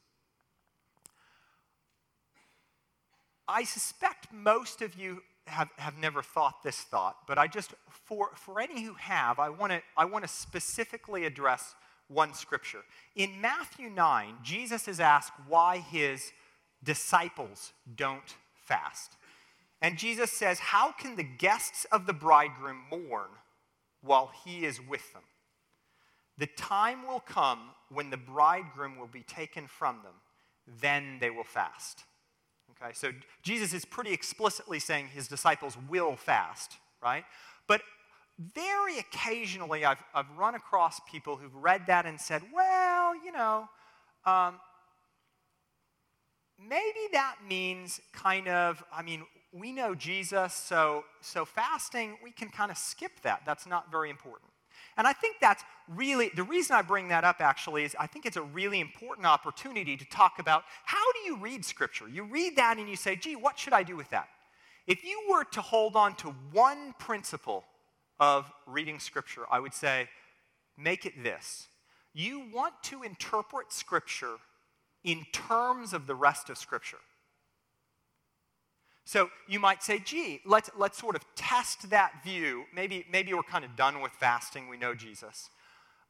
I 3.46 3.64
suspect 3.64 4.32
most 4.32 4.80
of 4.80 4.94
you 4.94 5.22
have, 5.46 5.68
have 5.76 5.98
never 5.98 6.22
thought 6.22 6.62
this 6.62 6.78
thought, 6.80 7.26
but 7.26 7.36
I 7.36 7.46
just, 7.46 7.74
for, 7.90 8.30
for 8.36 8.58
any 8.58 8.84
who 8.84 8.94
have, 8.94 9.38
I 9.38 9.50
want 9.50 9.70
to 9.70 9.82
I 9.98 10.06
wanna 10.06 10.28
specifically 10.28 11.26
address 11.26 11.74
one 12.08 12.34
scripture. 12.34 12.82
In 13.14 13.40
Matthew 13.40 13.90
9, 13.90 14.36
Jesus 14.42 14.88
is 14.88 15.00
asked 15.00 15.32
why 15.48 15.78
his 15.78 16.32
disciples 16.82 17.72
don't 17.96 18.36
fast. 18.54 19.12
And 19.82 19.98
Jesus 19.98 20.32
says, 20.32 20.58
How 20.58 20.92
can 20.92 21.16
the 21.16 21.22
guests 21.22 21.86
of 21.92 22.06
the 22.06 22.12
bridegroom 22.12 22.82
mourn 22.90 23.30
while 24.02 24.30
he 24.44 24.64
is 24.64 24.80
with 24.80 25.12
them? 25.12 25.22
The 26.38 26.46
time 26.46 27.06
will 27.06 27.20
come 27.20 27.70
when 27.88 28.10
the 28.10 28.16
bridegroom 28.16 28.98
will 28.98 29.06
be 29.06 29.22
taken 29.22 29.66
from 29.66 30.00
them, 30.02 30.14
then 30.80 31.18
they 31.20 31.30
will 31.30 31.44
fast. 31.44 32.04
Okay, 32.82 32.92
so 32.92 33.12
Jesus 33.42 33.72
is 33.72 33.84
pretty 33.84 34.12
explicitly 34.12 34.78
saying 34.78 35.08
his 35.08 35.28
disciples 35.28 35.76
will 35.88 36.16
fast, 36.16 36.76
right? 37.02 37.24
Very 38.38 38.98
occasionally 38.98 39.84
I've, 39.84 40.02
I've 40.14 40.30
run 40.36 40.54
across 40.54 41.00
people 41.10 41.36
who've 41.36 41.54
read 41.54 41.86
that 41.86 42.04
and 42.04 42.20
said, 42.20 42.42
well, 42.54 43.14
you 43.24 43.32
know, 43.32 43.68
um, 44.26 44.60
maybe 46.58 47.00
that 47.12 47.36
means 47.48 48.00
kind 48.12 48.48
of, 48.48 48.84
I 48.92 49.02
mean, 49.02 49.24
we 49.52 49.72
know 49.72 49.94
Jesus, 49.94 50.52
so, 50.52 51.04
so 51.22 51.44
fasting, 51.44 52.18
we 52.22 52.30
can 52.30 52.48
kind 52.48 52.70
of 52.70 52.76
skip 52.76 53.12
that. 53.22 53.42
That's 53.46 53.66
not 53.66 53.90
very 53.90 54.10
important. 54.10 54.50
And 54.98 55.06
I 55.06 55.12
think 55.14 55.36
that's 55.40 55.62
really, 55.88 56.30
the 56.34 56.42
reason 56.42 56.76
I 56.76 56.82
bring 56.82 57.08
that 57.08 57.24
up 57.24 57.36
actually 57.40 57.84
is 57.84 57.96
I 57.98 58.06
think 58.06 58.26
it's 58.26 58.36
a 58.36 58.42
really 58.42 58.80
important 58.80 59.26
opportunity 59.26 59.96
to 59.96 60.04
talk 60.06 60.38
about 60.38 60.64
how 60.84 61.12
do 61.12 61.18
you 61.20 61.36
read 61.38 61.64
Scripture? 61.64 62.08
You 62.08 62.24
read 62.24 62.56
that 62.56 62.76
and 62.78 62.88
you 62.88 62.96
say, 62.96 63.16
gee, 63.16 63.36
what 63.36 63.58
should 63.58 63.72
I 63.72 63.82
do 63.82 63.96
with 63.96 64.10
that? 64.10 64.28
If 64.86 65.04
you 65.04 65.22
were 65.30 65.44
to 65.52 65.60
hold 65.60 65.96
on 65.96 66.14
to 66.16 66.28
one 66.52 66.94
principle 66.98 67.64
of 68.18 68.50
reading 68.66 68.98
Scripture, 68.98 69.42
I 69.50 69.60
would 69.60 69.74
say, 69.74 70.08
make 70.76 71.06
it 71.06 71.22
this. 71.22 71.68
You 72.14 72.44
want 72.52 72.74
to 72.84 73.02
interpret 73.02 73.72
Scripture 73.72 74.36
in 75.04 75.24
terms 75.32 75.92
of 75.92 76.06
the 76.06 76.14
rest 76.14 76.50
of 76.50 76.58
Scripture. 76.58 76.98
So 79.06 79.30
you 79.46 79.60
might 79.60 79.84
say, 79.84 80.00
gee, 80.00 80.40
let's, 80.44 80.68
let's 80.76 80.98
sort 80.98 81.14
of 81.14 81.22
test 81.36 81.90
that 81.90 82.24
view. 82.24 82.64
Maybe, 82.74 83.06
maybe 83.10 83.32
we're 83.32 83.44
kind 83.44 83.64
of 83.64 83.76
done 83.76 84.00
with 84.00 84.10
fasting, 84.10 84.68
we 84.68 84.76
know 84.76 84.96
Jesus, 84.96 85.48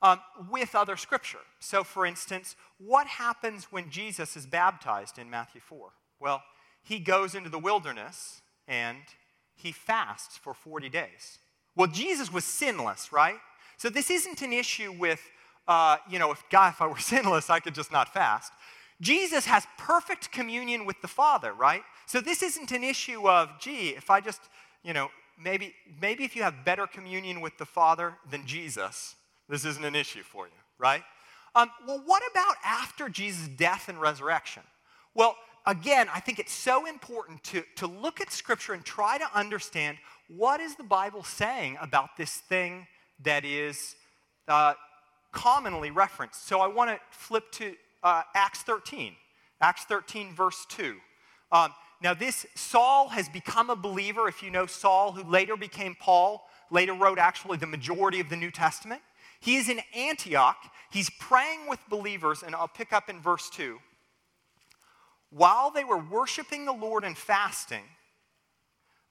um, 0.00 0.18
with 0.50 0.74
other 0.74 0.96
scripture. 0.96 1.40
So, 1.60 1.84
for 1.84 2.06
instance, 2.06 2.56
what 2.78 3.06
happens 3.06 3.64
when 3.70 3.90
Jesus 3.90 4.34
is 4.34 4.46
baptized 4.46 5.18
in 5.18 5.28
Matthew 5.28 5.60
4? 5.60 5.90
Well, 6.20 6.42
he 6.82 6.98
goes 6.98 7.34
into 7.34 7.50
the 7.50 7.58
wilderness 7.58 8.40
and 8.66 9.02
he 9.54 9.72
fasts 9.72 10.38
for 10.38 10.54
40 10.54 10.88
days. 10.88 11.38
Well, 11.76 11.86
Jesus 11.86 12.32
was 12.32 12.44
sinless, 12.44 13.12
right? 13.12 13.36
So 13.76 13.90
this 13.90 14.10
isn't 14.10 14.42
an 14.42 14.52
issue 14.52 14.92
with, 14.92 15.20
uh, 15.68 15.98
you 16.08 16.18
know, 16.18 16.32
if 16.32 16.42
God, 16.50 16.72
if 16.72 16.82
I 16.82 16.86
were 16.86 16.98
sinless, 16.98 17.50
I 17.50 17.60
could 17.60 17.74
just 17.74 17.92
not 17.92 18.12
fast. 18.12 18.52
Jesus 19.00 19.44
has 19.44 19.66
perfect 19.76 20.32
communion 20.32 20.86
with 20.86 21.00
the 21.02 21.08
Father, 21.08 21.52
right? 21.52 21.82
So 22.06 22.20
this 22.20 22.42
isn't 22.42 22.72
an 22.72 22.82
issue 22.82 23.28
of, 23.28 23.50
gee, 23.60 23.90
if 23.90 24.08
I 24.08 24.20
just, 24.20 24.40
you 24.82 24.94
know, 24.94 25.10
maybe, 25.42 25.74
maybe 26.00 26.24
if 26.24 26.34
you 26.34 26.42
have 26.42 26.64
better 26.64 26.86
communion 26.86 27.42
with 27.42 27.58
the 27.58 27.66
Father 27.66 28.14
than 28.30 28.46
Jesus, 28.46 29.14
this 29.48 29.66
isn't 29.66 29.84
an 29.84 29.94
issue 29.94 30.22
for 30.22 30.46
you, 30.46 30.52
right? 30.78 31.02
Um, 31.54 31.70
well, 31.86 32.02
what 32.04 32.22
about 32.30 32.54
after 32.64 33.08
Jesus' 33.10 33.48
death 33.48 33.88
and 33.88 34.00
resurrection? 34.00 34.62
Well, 35.14 35.36
again, 35.66 36.08
I 36.14 36.20
think 36.20 36.38
it's 36.38 36.52
so 36.52 36.86
important 36.86 37.42
to, 37.44 37.62
to 37.76 37.86
look 37.86 38.20
at 38.20 38.30
Scripture 38.30 38.72
and 38.72 38.84
try 38.84 39.18
to 39.18 39.26
understand 39.34 39.98
what 40.28 40.60
is 40.60 40.76
the 40.76 40.84
Bible 40.84 41.24
saying 41.24 41.76
about 41.80 42.16
this 42.16 42.36
thing 42.36 42.86
that 43.24 43.44
is 43.44 43.96
uh, 44.48 44.74
commonly 45.32 45.90
referenced. 45.90 46.46
So 46.46 46.60
I 46.60 46.66
want 46.66 46.90
to 46.90 46.98
flip 47.10 47.50
to 47.52 47.74
uh, 48.02 48.22
Acts 48.34 48.62
13. 48.62 49.14
Acts 49.60 49.84
13, 49.84 50.34
verse 50.34 50.66
2. 50.68 50.96
Um, 51.52 51.72
now, 52.02 52.12
this 52.12 52.44
Saul 52.54 53.08
has 53.08 53.28
become 53.28 53.70
a 53.70 53.76
believer. 53.76 54.28
If 54.28 54.42
you 54.42 54.50
know 54.50 54.66
Saul, 54.66 55.12
who 55.12 55.28
later 55.28 55.56
became 55.56 55.96
Paul, 55.98 56.46
later 56.70 56.92
wrote 56.92 57.18
actually 57.18 57.56
the 57.56 57.66
majority 57.66 58.20
of 58.20 58.28
the 58.28 58.36
New 58.36 58.50
Testament. 58.50 59.00
He 59.40 59.56
is 59.56 59.68
in 59.68 59.80
Antioch. 59.94 60.56
He's 60.90 61.08
praying 61.18 61.68
with 61.68 61.80
believers, 61.88 62.42
and 62.42 62.54
I'll 62.54 62.68
pick 62.68 62.92
up 62.92 63.08
in 63.08 63.20
verse 63.20 63.48
2. 63.50 63.78
While 65.30 65.70
they 65.70 65.84
were 65.84 65.98
worshiping 65.98 66.64
the 66.64 66.72
Lord 66.72 67.04
and 67.04 67.16
fasting, 67.16 67.84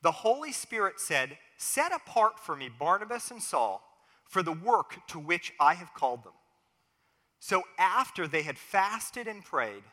the 0.01 0.11
Holy 0.11 0.51
Spirit 0.51 0.99
said, 0.99 1.37
Set 1.57 1.93
apart 1.93 2.39
for 2.39 2.55
me 2.55 2.69
Barnabas 2.69 3.31
and 3.31 3.41
Saul 3.41 3.81
for 4.27 4.43
the 4.43 4.51
work 4.51 5.07
to 5.07 5.19
which 5.19 5.53
I 5.59 5.73
have 5.75 5.93
called 5.93 6.23
them. 6.23 6.33
So 7.39 7.63
after 7.77 8.27
they 8.27 8.41
had 8.41 8.57
fasted 8.57 9.27
and 9.27 9.43
prayed, 9.43 9.83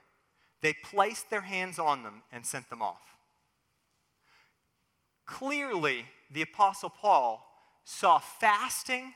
they 0.60 0.74
placed 0.84 1.28
their 1.28 1.42
hands 1.42 1.78
on 1.78 2.02
them 2.02 2.22
and 2.32 2.46
sent 2.46 2.70
them 2.70 2.82
off. 2.82 3.16
Clearly, 5.26 6.06
the 6.30 6.42
Apostle 6.42 6.90
Paul 6.90 7.44
saw 7.84 8.18
fasting 8.18 9.12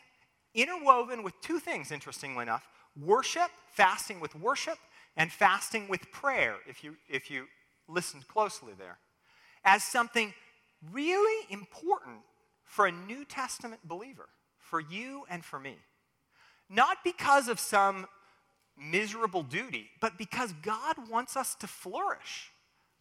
interwoven 0.55 1.23
with 1.23 1.41
two 1.41 1.59
things, 1.59 1.91
interestingly 1.91 2.43
enough 2.43 2.67
worship, 2.99 3.51
fasting 3.73 4.21
with 4.21 4.35
worship, 4.35 4.79
and 5.17 5.33
fasting 5.33 5.89
with 5.89 6.11
prayer, 6.11 6.57
if 6.69 6.85
you, 6.85 6.97
if 7.09 7.31
you 7.31 7.47
listened 7.89 8.29
closely 8.29 8.73
there, 8.79 8.99
as 9.65 9.83
something 9.83 10.35
really 10.93 11.47
important 11.51 12.19
for 12.65 12.87
a 12.87 12.93
New 12.93 13.25
Testament 13.25 13.81
believer, 13.85 14.29
for 14.59 14.81
you 14.81 15.25
and 15.31 15.45
for 15.45 15.59
me. 15.59 15.77
Not 16.69 16.99
because 17.05 17.49
of 17.49 17.61
some 17.61 18.07
miserable 18.77 19.43
duty, 19.43 19.89
but 20.01 20.19
because 20.19 20.53
God 20.63 20.97
wants 21.09 21.37
us 21.37 21.55
to 21.57 21.67
flourish. 21.67 22.51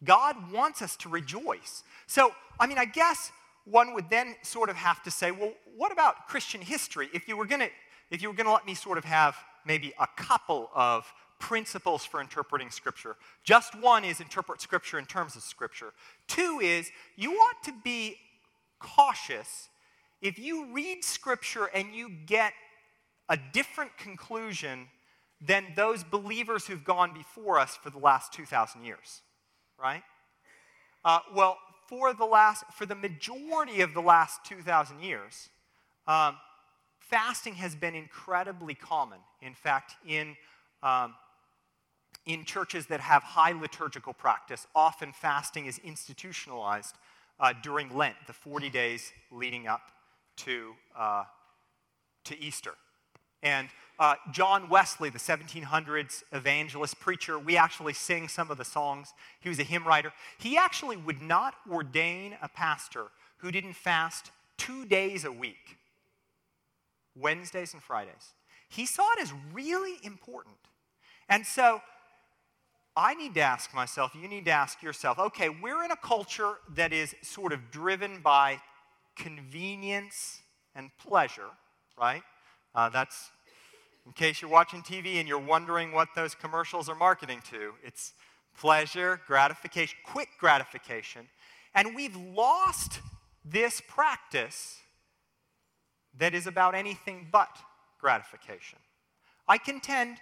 God 0.04 0.52
wants 0.52 0.82
us 0.82 0.96
to 0.98 1.08
rejoice. 1.08 1.82
So, 2.06 2.32
I 2.60 2.66
mean, 2.66 2.78
I 2.78 2.84
guess 2.84 3.32
one 3.64 3.94
would 3.94 4.08
then 4.08 4.36
sort 4.42 4.70
of 4.70 4.76
have 4.76 5.02
to 5.02 5.10
say, 5.10 5.32
well, 5.32 5.52
what 5.76 5.92
about 5.92 6.28
Christian 6.28 6.60
history? 6.60 7.08
If 7.12 7.28
you 7.28 7.36
were 7.36 7.46
going 7.46 7.60
to 7.60 7.70
if 8.08 8.22
you 8.22 8.28
were 8.28 8.34
going 8.34 8.46
to 8.46 8.52
let 8.52 8.64
me 8.64 8.74
sort 8.74 8.98
of 8.98 9.04
have 9.04 9.36
maybe 9.66 9.92
a 9.98 10.06
couple 10.16 10.70
of 10.76 11.12
principles 11.38 12.04
for 12.04 12.20
interpreting 12.20 12.70
Scripture. 12.70 13.16
Just 13.44 13.78
one 13.80 14.04
is 14.04 14.20
interpret 14.20 14.60
Scripture 14.60 14.98
in 14.98 15.06
terms 15.06 15.36
of 15.36 15.42
Scripture. 15.42 15.92
Two 16.26 16.60
is 16.62 16.90
you 17.16 17.32
ought 17.32 17.62
to 17.64 17.72
be 17.84 18.16
cautious 18.78 19.68
if 20.22 20.38
you 20.38 20.72
read 20.72 21.04
Scripture 21.04 21.66
and 21.74 21.94
you 21.94 22.10
get 22.26 22.52
a 23.28 23.38
different 23.52 23.96
conclusion 23.98 24.88
than 25.40 25.66
those 25.76 26.02
believers 26.02 26.66
who've 26.66 26.84
gone 26.84 27.12
before 27.12 27.58
us 27.58 27.76
for 27.76 27.90
the 27.90 27.98
last 27.98 28.32
2,000 28.32 28.84
years, 28.84 29.20
right? 29.78 30.02
Uh, 31.04 31.18
well, 31.34 31.58
for 31.88 32.14
the 32.14 32.24
last, 32.24 32.64
for 32.74 32.86
the 32.86 32.94
majority 32.94 33.80
of 33.80 33.94
the 33.94 34.00
last 34.00 34.44
2,000 34.46 35.00
years, 35.00 35.50
um, 36.06 36.36
fasting 36.98 37.54
has 37.54 37.74
been 37.74 37.94
incredibly 37.94 38.74
common. 38.74 39.18
In 39.42 39.54
fact, 39.54 39.92
in 40.06 40.36
um, 40.82 41.14
in 42.26 42.44
churches 42.44 42.86
that 42.86 43.00
have 43.00 43.22
high 43.22 43.52
liturgical 43.52 44.12
practice, 44.12 44.66
often 44.74 45.12
fasting 45.12 45.66
is 45.66 45.78
institutionalized 45.78 46.96
uh, 47.38 47.52
during 47.62 47.94
Lent, 47.96 48.16
the 48.26 48.32
40 48.32 48.68
days 48.68 49.12
leading 49.30 49.66
up 49.66 49.92
to, 50.36 50.74
uh, 50.98 51.24
to 52.24 52.38
Easter. 52.38 52.74
And 53.42 53.68
uh, 53.98 54.14
John 54.32 54.68
Wesley, 54.68 55.08
the 55.08 55.18
1700s 55.18 56.22
evangelist 56.32 56.98
preacher, 56.98 57.38
we 57.38 57.56
actually 57.56 57.92
sing 57.92 58.28
some 58.28 58.50
of 58.50 58.58
the 58.58 58.64
songs. 58.64 59.14
He 59.40 59.48
was 59.48 59.58
a 59.58 59.62
hymn 59.62 59.86
writer. 59.86 60.12
He 60.38 60.56
actually 60.56 60.96
would 60.96 61.22
not 61.22 61.54
ordain 61.70 62.36
a 62.42 62.48
pastor 62.48 63.06
who 63.38 63.52
didn't 63.52 63.74
fast 63.74 64.30
two 64.56 64.84
days 64.84 65.24
a 65.24 65.32
week, 65.32 65.78
Wednesdays 67.14 67.72
and 67.72 67.82
Fridays. 67.82 68.34
He 68.68 68.84
saw 68.84 69.06
it 69.12 69.22
as 69.22 69.32
really 69.52 69.98
important. 70.02 70.56
And 71.28 71.46
so 71.46 71.80
I 72.96 73.14
need 73.14 73.34
to 73.34 73.40
ask 73.40 73.74
myself, 73.74 74.14
you 74.14 74.26
need 74.26 74.46
to 74.46 74.50
ask 74.50 74.82
yourself, 74.82 75.18
okay, 75.18 75.50
we're 75.50 75.84
in 75.84 75.90
a 75.90 75.96
culture 75.96 76.54
that 76.74 76.92
is 76.94 77.14
sort 77.22 77.52
of 77.52 77.70
driven 77.70 78.20
by 78.20 78.60
convenience 79.16 80.40
and 80.74 80.90
pleasure, 80.98 81.50
right? 81.98 82.22
Uh, 82.74 82.88
that's 82.88 83.30
in 84.06 84.12
case 84.12 84.40
you're 84.40 84.50
watching 84.50 84.82
TV 84.82 85.16
and 85.16 85.28
you're 85.28 85.38
wondering 85.38 85.92
what 85.92 86.08
those 86.14 86.34
commercials 86.34 86.88
are 86.88 86.94
marketing 86.94 87.42
to. 87.50 87.74
It's 87.84 88.14
pleasure, 88.58 89.20
gratification, 89.26 89.98
quick 90.04 90.28
gratification. 90.38 91.28
And 91.74 91.94
we've 91.94 92.16
lost 92.16 93.00
this 93.44 93.82
practice 93.86 94.78
that 96.18 96.34
is 96.34 96.46
about 96.46 96.74
anything 96.74 97.28
but 97.30 97.50
gratification. 98.00 98.78
I 99.48 99.58
contend 99.58 100.16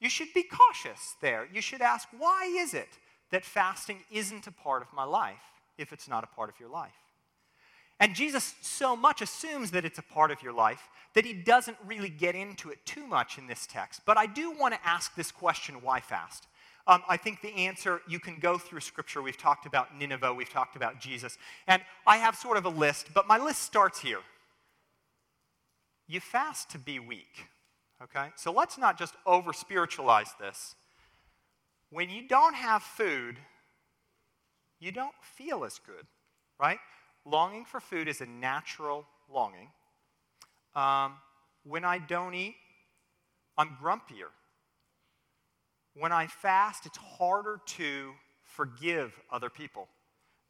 you 0.00 0.08
should 0.08 0.32
be 0.34 0.42
cautious 0.42 1.14
there. 1.20 1.48
You 1.52 1.60
should 1.60 1.80
ask, 1.80 2.08
why 2.16 2.44
is 2.44 2.74
it 2.74 2.88
that 3.30 3.44
fasting 3.44 4.00
isn't 4.10 4.46
a 4.46 4.52
part 4.52 4.82
of 4.82 4.92
my 4.92 5.04
life 5.04 5.36
if 5.78 5.92
it's 5.92 6.08
not 6.08 6.24
a 6.24 6.26
part 6.26 6.50
of 6.50 6.60
your 6.60 6.68
life? 6.68 6.92
And 7.98 8.14
Jesus 8.14 8.54
so 8.60 8.94
much 8.94 9.22
assumes 9.22 9.70
that 9.70 9.84
it's 9.84 9.98
a 9.98 10.02
part 10.02 10.30
of 10.30 10.42
your 10.42 10.52
life 10.52 10.88
that 11.14 11.24
he 11.24 11.32
doesn't 11.32 11.78
really 11.86 12.10
get 12.10 12.34
into 12.34 12.68
it 12.68 12.84
too 12.84 13.06
much 13.06 13.38
in 13.38 13.46
this 13.46 13.66
text. 13.66 14.02
But 14.04 14.18
I 14.18 14.26
do 14.26 14.50
want 14.50 14.74
to 14.74 14.86
ask 14.86 15.14
this 15.14 15.32
question 15.32 15.76
why 15.80 16.00
fast? 16.00 16.46
Um, 16.86 17.02
I 17.08 17.16
think 17.16 17.40
the 17.40 17.52
answer, 17.54 18.02
you 18.06 18.20
can 18.20 18.38
go 18.38 18.58
through 18.58 18.80
scripture. 18.80 19.22
We've 19.22 19.36
talked 19.36 19.66
about 19.66 19.96
Nineveh, 19.96 20.34
we've 20.34 20.50
talked 20.50 20.76
about 20.76 21.00
Jesus. 21.00 21.38
And 21.66 21.82
I 22.06 22.18
have 22.18 22.36
sort 22.36 22.58
of 22.58 22.66
a 22.66 22.68
list, 22.68 23.08
but 23.14 23.26
my 23.26 23.38
list 23.38 23.62
starts 23.62 24.00
here. 24.00 24.20
You 26.06 26.20
fast 26.20 26.70
to 26.70 26.78
be 26.78 26.98
weak. 26.98 27.46
Okay? 28.02 28.28
So 28.36 28.52
let's 28.52 28.78
not 28.78 28.98
just 28.98 29.14
over 29.24 29.52
spiritualize 29.52 30.34
this. 30.38 30.74
When 31.90 32.10
you 32.10 32.26
don't 32.26 32.54
have 32.54 32.82
food, 32.82 33.36
you 34.80 34.92
don't 34.92 35.14
feel 35.22 35.64
as 35.64 35.78
good, 35.78 36.06
right? 36.60 36.78
Longing 37.24 37.64
for 37.64 37.80
food 37.80 38.08
is 38.08 38.20
a 38.20 38.26
natural 38.26 39.06
longing. 39.32 39.70
Um, 40.74 41.14
when 41.64 41.84
I 41.84 41.98
don't 41.98 42.34
eat, 42.34 42.54
I'm 43.56 43.76
grumpier. 43.82 44.30
When 45.94 46.12
I 46.12 46.26
fast, 46.26 46.84
it's 46.84 46.98
harder 46.98 47.60
to 47.66 48.12
forgive 48.42 49.18
other 49.32 49.48
people 49.48 49.88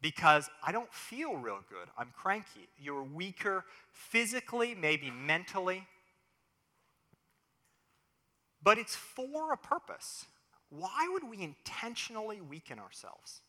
because 0.01 0.49
I 0.61 0.71
don't 0.71 0.93
feel 0.93 1.35
real 1.35 1.59
good. 1.69 1.87
I'm 1.97 2.11
cranky. 2.15 2.67
You're 2.77 3.03
weaker 3.03 3.63
physically, 3.91 4.75
maybe 4.75 5.09
mentally 5.09 5.87
but 8.63 8.77
it's 8.77 8.95
for 8.95 9.53
a 9.53 9.57
purpose. 9.57 10.25
Why 10.69 11.07
would 11.11 11.23
we 11.23 11.41
intentionally 11.41 12.41
weaken 12.41 12.79
ourselves? 12.79 13.41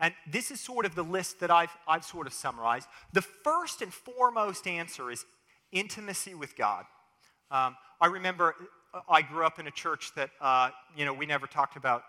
And 0.00 0.14
this 0.30 0.50
is 0.50 0.60
sort 0.60 0.86
of 0.86 0.94
the 0.94 1.02
list 1.02 1.40
that 1.40 1.50
I've, 1.50 1.76
I've 1.86 2.04
sort 2.04 2.26
of 2.26 2.32
summarized. 2.32 2.88
The 3.12 3.22
first 3.22 3.82
and 3.82 3.92
foremost 3.92 4.66
answer 4.66 5.10
is 5.10 5.24
intimacy 5.72 6.34
with 6.34 6.56
God. 6.56 6.84
Um, 7.50 7.76
I 8.00 8.06
remember 8.06 8.54
uh, 8.94 9.00
I 9.08 9.22
grew 9.22 9.44
up 9.44 9.58
in 9.58 9.66
a 9.66 9.70
church 9.70 10.12
that, 10.14 10.30
uh, 10.40 10.70
you 10.96 11.04
know, 11.04 11.12
we 11.12 11.26
never 11.26 11.46
talked 11.46 11.76
about 11.76 12.04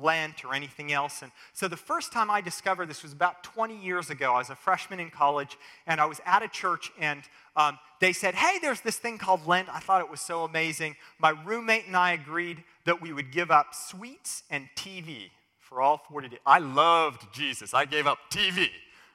Lent 0.00 0.44
or 0.44 0.54
anything 0.54 0.92
else. 0.92 1.22
And 1.22 1.32
so 1.52 1.68
the 1.68 1.76
first 1.76 2.12
time 2.12 2.30
I 2.30 2.40
discovered 2.40 2.88
this 2.88 3.02
was 3.02 3.12
about 3.12 3.42
20 3.42 3.76
years 3.76 4.10
ago. 4.10 4.34
I 4.34 4.38
was 4.38 4.50
a 4.50 4.54
freshman 4.54 5.00
in 5.00 5.10
college 5.10 5.56
and 5.86 6.00
I 6.00 6.06
was 6.06 6.20
at 6.24 6.42
a 6.42 6.48
church 6.48 6.90
and 6.98 7.22
um, 7.56 7.78
they 8.00 8.12
said, 8.12 8.34
Hey, 8.34 8.58
there's 8.60 8.80
this 8.80 8.98
thing 8.98 9.18
called 9.18 9.46
Lent. 9.46 9.68
I 9.68 9.80
thought 9.80 10.00
it 10.00 10.10
was 10.10 10.20
so 10.20 10.44
amazing. 10.44 10.96
My 11.18 11.30
roommate 11.44 11.86
and 11.86 11.96
I 11.96 12.12
agreed 12.12 12.62
that 12.84 13.02
we 13.02 13.12
would 13.12 13.32
give 13.32 13.50
up 13.50 13.74
sweets 13.74 14.44
and 14.50 14.68
TV 14.76 15.30
for 15.58 15.80
all 15.80 15.98
40 16.10 16.28
days. 16.28 16.38
I 16.46 16.58
loved 16.58 17.32
Jesus. 17.32 17.74
I 17.74 17.84
gave 17.84 18.06
up 18.06 18.18
TV, 18.30 18.68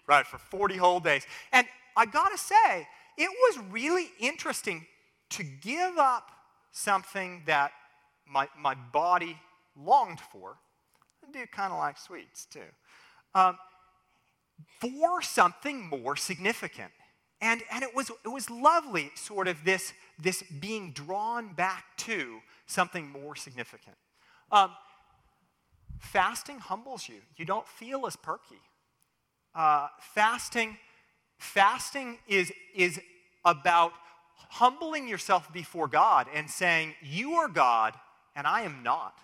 right, 0.07 0.25
for 0.25 0.37
40 0.37 0.77
whole 0.77 0.99
days. 0.99 1.25
And 1.51 1.65
I 1.95 2.05
gotta 2.05 2.37
say, 2.37 2.87
it 3.17 3.29
was 3.29 3.65
really 3.71 4.09
interesting 4.19 4.85
to 5.31 5.43
give 5.43 5.97
up 5.97 6.31
something 6.71 7.43
that 7.45 7.71
my, 8.27 8.47
my 8.59 8.75
body 8.75 9.37
longed 9.75 10.19
for 10.19 10.57
I 11.27 11.31
do 11.31 11.45
kind 11.47 11.71
of 11.73 11.79
like 11.79 11.97
sweets 11.97 12.45
too. 12.45 12.59
Um, 13.33 13.57
for 14.79 15.21
something 15.21 15.87
more 15.87 16.15
significant. 16.15 16.91
And, 17.41 17.61
and 17.71 17.83
it, 17.83 17.93
was, 17.93 18.09
it 18.23 18.29
was 18.29 18.49
lovely, 18.49 19.11
sort 19.15 19.47
of 19.47 19.63
this, 19.63 19.93
this 20.17 20.43
being 20.59 20.91
drawn 20.91 21.53
back 21.53 21.85
to 21.97 22.39
something 22.65 23.09
more 23.09 23.35
significant. 23.35 23.95
Um, 24.51 24.71
fasting 25.99 26.59
humbles 26.59 27.09
you. 27.09 27.17
You 27.35 27.45
don't 27.45 27.67
feel 27.67 28.05
as 28.05 28.15
perky. 28.15 28.61
Uh, 29.53 29.87
fasting, 29.99 30.77
fasting 31.37 32.17
is, 32.27 32.51
is 32.73 32.99
about 33.43 33.91
humbling 34.49 35.07
yourself 35.07 35.51
before 35.51 35.87
God 35.87 36.27
and 36.33 36.49
saying, 36.49 36.95
You 37.01 37.33
are 37.33 37.47
God 37.47 37.93
and 38.35 38.47
I 38.47 38.61
am 38.61 38.81
not. 38.83 39.17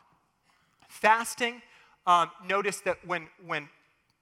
Fasting 0.88 1.62
um, 2.06 2.32
notice 2.48 2.80
that 2.82 3.06
when, 3.06 3.28
when 3.46 3.70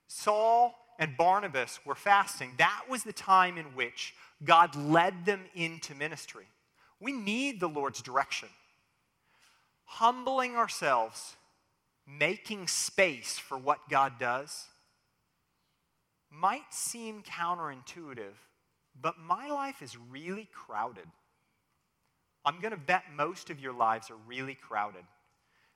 Saul 0.07 0.75
and 0.97 1.15
Barnabas 1.15 1.79
were 1.85 1.95
fasting, 1.95 2.53
that 2.57 2.81
was 2.89 3.03
the 3.03 3.13
time 3.13 3.57
in 3.57 3.65
which 3.67 4.13
God 4.43 4.75
led 4.75 5.25
them 5.25 5.41
into 5.55 5.95
ministry. 5.95 6.45
We 6.99 7.11
need 7.11 7.59
the 7.59 7.69
Lord's 7.69 8.01
direction. 8.01 8.49
Humbling 9.85 10.55
ourselves, 10.55 11.35
making 12.05 12.67
space 12.67 13.37
for 13.37 13.57
what 13.57 13.89
God 13.89 14.13
does, 14.19 14.65
might 16.31 16.71
seem 16.73 17.23
counterintuitive, 17.23 18.35
but 19.01 19.15
my 19.17 19.49
life 19.49 19.81
is 19.81 19.97
really 20.11 20.47
crowded. 20.53 21.07
I'm 22.45 22.59
going 22.61 22.71
to 22.71 22.77
bet 22.77 23.03
most 23.15 23.49
of 23.49 23.59
your 23.59 23.73
lives 23.73 24.09
are 24.11 24.17
really 24.27 24.55
crowded. 24.55 25.03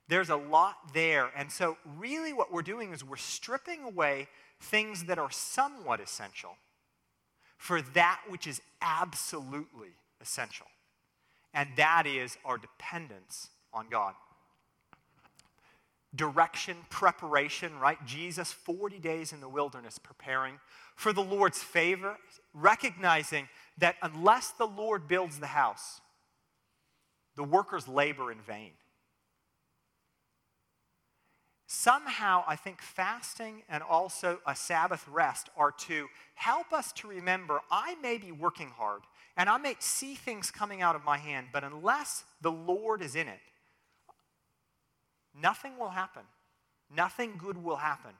There's 0.08 0.30
a 0.30 0.36
lot 0.36 0.94
there. 0.94 1.32
And 1.36 1.52
so, 1.52 1.78
really, 1.98 2.34
what 2.34 2.52
we're 2.52 2.62
doing 2.62 2.94
is 2.94 3.04
we're 3.04 3.16
stripping 3.16 3.84
away 3.84 4.28
things 4.60 5.06
that 5.06 5.18
are 5.18 5.32
somewhat 5.32 6.00
essential 6.00 6.58
for 7.58 7.82
that 7.82 8.22
which 8.28 8.46
is 8.46 8.62
absolutely 8.82 9.90
essential. 10.20 10.66
And 11.54 11.70
that 11.78 12.06
is 12.06 12.38
our 12.44 12.58
dependence 12.58 13.50
on 13.74 13.88
God. 13.90 14.16
Direction, 16.16 16.78
preparation, 16.90 17.80
right? 17.80 17.98
Jesus, 18.06 18.52
40 18.52 19.00
days 19.00 19.34
in 19.34 19.40
the 19.40 19.50
wilderness 19.50 19.98
preparing 19.98 20.60
for 20.96 21.14
the 21.14 21.24
Lord's 21.24 21.64
favor, 21.64 22.18
recognizing 22.54 23.48
that 23.78 23.96
unless 24.02 24.52
the 24.52 24.68
Lord 24.68 25.08
builds 25.08 25.40
the 25.40 25.48
house, 25.48 26.02
the 27.36 27.44
workers 27.44 27.88
labor 27.88 28.32
in 28.32 28.40
vain. 28.42 28.72
Somehow, 31.76 32.44
I 32.46 32.56
think 32.56 32.84
fasting 32.84 33.64
and 33.68 33.82
also 33.82 34.38
a 34.46 34.56
Sabbath 34.56 35.08
rest 35.08 35.50
are 35.58 35.72
to 35.72 36.08
help 36.36 36.72
us 36.72 36.92
to 36.94 37.08
remember 37.08 37.62
I 37.72 37.96
may 37.96 38.20
be 38.20 38.32
working 38.32 38.70
hard 38.70 39.02
and 39.36 39.50
I 39.50 39.58
may 39.58 39.76
see 39.80 40.14
things 40.14 40.52
coming 40.52 40.84
out 40.84 40.96
of 40.96 41.04
my 41.04 41.18
hand, 41.18 41.48
but 41.52 41.64
unless 41.64 42.26
the 42.44 42.52
Lord 42.52 43.02
is 43.02 43.16
in 43.16 43.28
it, 43.28 43.40
nothing 45.42 45.80
will 45.80 45.90
happen. 45.90 46.22
Nothing 46.96 47.40
good 47.40 47.58
will 47.58 47.78
happen. 47.78 48.12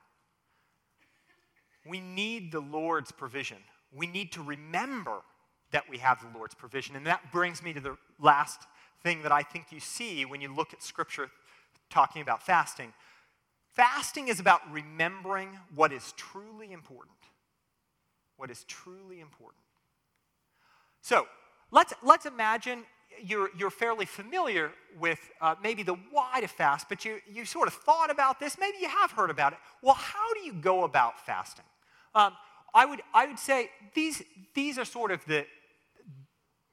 We 1.86 2.00
need 2.00 2.50
the 2.50 2.58
Lord's 2.60 3.12
provision. 3.12 3.58
We 3.96 4.08
need 4.08 4.32
to 4.32 4.42
remember 4.42 5.20
that 5.70 5.88
we 5.88 5.98
have 5.98 6.20
the 6.20 6.36
Lord's 6.36 6.56
provision. 6.56 6.96
And 6.96 7.06
that 7.06 7.30
brings 7.30 7.62
me 7.62 7.72
to 7.72 7.80
the 7.80 7.96
last 8.20 8.62
thing 9.04 9.22
that 9.22 9.30
I 9.30 9.42
think 9.42 9.66
you 9.70 9.78
see 9.78 10.24
when 10.24 10.40
you 10.40 10.52
look 10.52 10.72
at 10.72 10.82
Scripture 10.82 11.30
talking 11.88 12.20
about 12.20 12.42
fasting. 12.42 12.92
Fasting 13.74 14.28
is 14.28 14.38
about 14.38 14.60
remembering 14.70 15.50
what 15.74 15.92
is 15.92 16.14
truly 16.16 16.72
important. 16.72 17.16
What 18.36 18.50
is 18.50 18.64
truly 18.64 19.20
important. 19.20 19.62
So 21.02 21.26
let's, 21.72 21.92
let's 22.02 22.24
imagine 22.24 22.84
you're, 23.22 23.50
you're 23.58 23.70
fairly 23.70 24.06
familiar 24.06 24.70
with 24.98 25.18
uh, 25.40 25.56
maybe 25.60 25.82
the 25.82 25.94
why 26.12 26.40
to 26.40 26.48
fast, 26.48 26.88
but 26.88 27.04
you, 27.04 27.18
you 27.30 27.44
sort 27.44 27.66
of 27.66 27.74
thought 27.74 28.10
about 28.10 28.38
this. 28.38 28.56
Maybe 28.58 28.78
you 28.80 28.88
have 28.88 29.10
heard 29.10 29.30
about 29.30 29.52
it. 29.52 29.58
Well, 29.82 29.94
how 29.94 30.32
do 30.34 30.40
you 30.40 30.52
go 30.52 30.84
about 30.84 31.24
fasting? 31.26 31.64
Um, 32.14 32.32
I, 32.72 32.86
would, 32.86 33.02
I 33.12 33.26
would 33.26 33.38
say 33.38 33.70
these, 33.94 34.22
these 34.54 34.78
are 34.78 34.84
sort 34.84 35.10
of 35.10 35.24
the, 35.26 35.46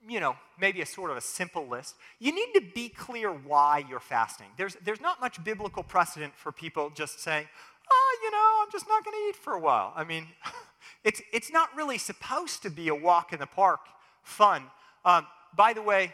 you 0.07 0.19
know, 0.19 0.35
maybe 0.59 0.81
a 0.81 0.85
sort 0.85 1.11
of 1.11 1.17
a 1.17 1.21
simple 1.21 1.67
list. 1.67 1.95
You 2.19 2.33
need 2.33 2.53
to 2.55 2.61
be 2.73 2.89
clear 2.89 3.31
why 3.31 3.83
you're 3.89 3.99
fasting. 3.99 4.47
There's, 4.57 4.75
there's 4.83 5.01
not 5.01 5.21
much 5.21 5.43
biblical 5.43 5.83
precedent 5.83 6.33
for 6.35 6.51
people 6.51 6.89
just 6.89 7.19
saying, 7.19 7.47
oh, 7.91 8.19
you 8.23 8.31
know, 8.31 8.63
I'm 8.63 8.71
just 8.71 8.87
not 8.87 9.03
going 9.03 9.15
to 9.15 9.29
eat 9.29 9.35
for 9.35 9.53
a 9.53 9.59
while. 9.59 9.93
I 9.95 10.03
mean, 10.03 10.27
it's, 11.03 11.21
it's 11.31 11.51
not 11.51 11.69
really 11.75 11.97
supposed 11.97 12.63
to 12.63 12.69
be 12.69 12.87
a 12.87 12.95
walk 12.95 13.33
in 13.33 13.39
the 13.39 13.47
park 13.47 13.81
fun. 14.23 14.63
Um, 15.05 15.27
by 15.55 15.73
the 15.73 15.81
way, 15.81 16.13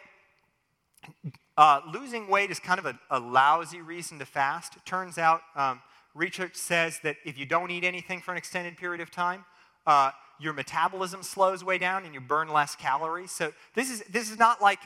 uh, 1.58 1.82
losing 1.92 2.28
weight 2.28 2.52
is 2.52 2.60
kind 2.60 2.80
of 2.80 2.86
a, 2.86 3.00
a, 3.10 3.20
lousy 3.20 3.82
reason 3.82 4.20
to 4.20 4.26
fast. 4.26 4.76
It 4.76 4.86
turns 4.86 5.18
out 5.18 5.42
um, 5.56 5.82
research 6.14 6.56
says 6.56 7.00
that 7.04 7.18
if 7.26 7.38
you 7.38 7.46
don't 7.46 7.72
eat 7.72 7.84
anything 7.84 8.22
for 8.22 8.32
an 8.32 8.38
extended 8.38 8.78
period 8.78 9.02
of 9.02 9.12
time, 9.12 9.46
uh, 9.86 10.12
your 10.40 10.54
metabolism 10.54 11.24
slows 11.24 11.64
way 11.64 11.78
down 11.78 12.06
and 12.06 12.14
you 12.14 12.22
burn 12.22 12.50
less 12.50 12.76
calories. 12.76 13.32
So 13.32 13.54
this 13.76 13.90
is, 13.90 14.04
this 14.10 14.30
is 14.32 14.38
not 14.38 14.62
like 14.62 14.80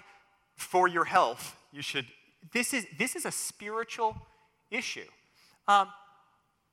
for 0.55 0.87
your 0.87 1.05
health. 1.05 1.55
You 1.71 1.81
should, 1.81 2.05
this 2.53 2.73
is, 2.73 2.85
this 2.97 3.15
is 3.15 3.25
a 3.25 3.31
spiritual 3.31 4.15
issue. 4.69 5.07
Um, 5.67 5.87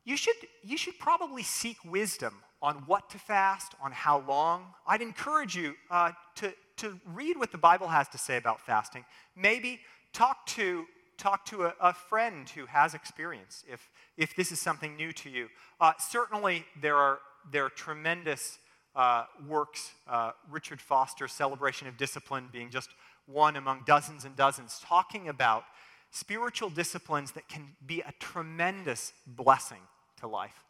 you, 0.04 0.16
should, 0.16 0.36
you 0.62 0.76
should 0.76 0.98
probably 0.98 1.42
seek 1.42 1.76
wisdom 1.84 2.34
on 2.60 2.76
what 2.86 3.08
to 3.10 3.18
fast, 3.18 3.74
on 3.80 3.92
how 3.92 4.24
long. 4.26 4.66
I'd 4.86 5.02
encourage 5.02 5.54
you 5.54 5.74
uh, 5.90 6.12
to, 6.36 6.52
to 6.78 6.98
read 7.06 7.36
what 7.36 7.52
the 7.52 7.58
Bible 7.58 7.88
has 7.88 8.08
to 8.08 8.18
say 8.18 8.36
about 8.36 8.60
fasting. 8.60 9.04
Maybe 9.36 9.80
talk 10.12 10.46
to, 10.46 10.86
talk 11.18 11.44
to 11.46 11.66
a, 11.66 11.74
a 11.80 11.92
friend 11.92 12.48
who 12.48 12.66
has 12.66 12.94
experience 12.94 13.64
if, 13.70 13.88
if 14.16 14.34
this 14.34 14.50
is 14.50 14.60
something 14.60 14.96
new 14.96 15.12
to 15.12 15.30
you. 15.30 15.48
Uh, 15.80 15.92
certainly, 15.98 16.64
there 16.80 16.96
are, 16.96 17.20
there 17.50 17.64
are 17.64 17.70
tremendous 17.70 18.58
uh, 18.98 19.24
works, 19.46 19.92
uh, 20.08 20.32
Richard 20.50 20.80
Foster's 20.80 21.32
Celebration 21.32 21.86
of 21.86 21.96
Discipline 21.96 22.48
being 22.52 22.68
just 22.68 22.90
one 23.26 23.54
among 23.54 23.84
dozens 23.86 24.24
and 24.24 24.34
dozens, 24.34 24.80
talking 24.84 25.28
about 25.28 25.64
spiritual 26.10 26.68
disciplines 26.68 27.30
that 27.32 27.48
can 27.48 27.68
be 27.86 28.00
a 28.00 28.12
tremendous 28.18 29.12
blessing 29.24 29.78
to 30.18 30.26
life. 30.26 30.64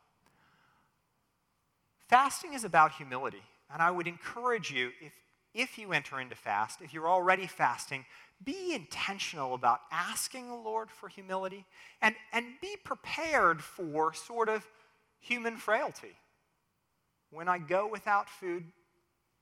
Fasting 2.08 2.52
is 2.52 2.64
about 2.64 2.92
humility, 2.92 3.42
and 3.72 3.80
I 3.80 3.90
would 3.90 4.06
encourage 4.06 4.70
you, 4.70 4.90
if, 5.00 5.12
if 5.54 5.78
you 5.78 5.92
enter 5.94 6.20
into 6.20 6.36
fast, 6.36 6.82
if 6.82 6.92
you're 6.92 7.08
already 7.08 7.46
fasting, 7.46 8.04
be 8.44 8.74
intentional 8.74 9.54
about 9.54 9.80
asking 9.90 10.48
the 10.48 10.54
Lord 10.54 10.90
for 10.90 11.08
humility 11.08 11.64
and, 12.02 12.14
and 12.34 12.44
be 12.60 12.76
prepared 12.84 13.62
for 13.62 14.12
sort 14.12 14.50
of 14.50 14.66
human 15.18 15.56
frailty. 15.56 16.14
When 17.30 17.48
I 17.48 17.58
go 17.58 17.88
without 17.88 18.28
food, 18.28 18.64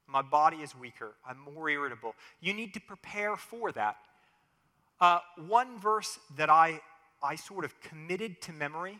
my 0.06 0.22
body 0.22 0.58
is 0.58 0.74
weaker. 0.74 1.14
I'm 1.26 1.38
more 1.54 1.68
irritable. 1.68 2.14
You 2.40 2.54
need 2.54 2.74
to 2.74 2.80
prepare 2.80 3.36
for 3.36 3.72
that. 3.72 3.96
Uh, 5.00 5.18
one 5.48 5.78
verse 5.78 6.18
that 6.36 6.48
I, 6.48 6.80
I 7.22 7.36
sort 7.36 7.64
of 7.64 7.80
committed 7.80 8.40
to 8.42 8.52
memory 8.52 8.98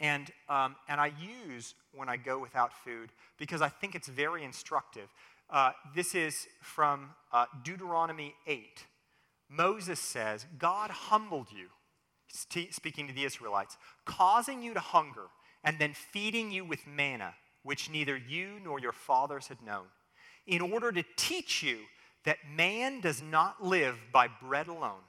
and, 0.00 0.30
um, 0.48 0.76
and 0.88 1.00
I 1.00 1.12
use 1.48 1.74
when 1.94 2.08
I 2.08 2.16
go 2.16 2.38
without 2.38 2.72
food 2.84 3.10
because 3.38 3.62
I 3.62 3.68
think 3.68 3.94
it's 3.94 4.08
very 4.08 4.44
instructive. 4.44 5.08
Uh, 5.48 5.72
this 5.94 6.14
is 6.14 6.46
from 6.60 7.10
uh, 7.32 7.46
Deuteronomy 7.64 8.34
8. 8.46 8.84
Moses 9.48 10.00
says, 10.00 10.44
God 10.58 10.90
humbled 10.90 11.48
you, 11.50 11.68
speaking 12.28 13.06
to 13.06 13.14
the 13.14 13.24
Israelites, 13.24 13.78
causing 14.04 14.60
you 14.62 14.74
to 14.74 14.80
hunger, 14.80 15.26
and 15.64 15.78
then 15.78 15.94
feeding 15.94 16.50
you 16.50 16.64
with 16.64 16.86
manna 16.86 17.32
which 17.66 17.90
neither 17.90 18.16
you 18.16 18.60
nor 18.64 18.78
your 18.78 18.92
fathers 18.92 19.48
had 19.48 19.60
known, 19.60 19.86
in 20.46 20.60
order 20.60 20.92
to 20.92 21.02
teach 21.16 21.64
you 21.64 21.78
that 22.24 22.38
man 22.54 23.00
does 23.00 23.20
not 23.20 23.62
live 23.62 23.96
by 24.12 24.28
bread 24.28 24.68
alone, 24.68 25.02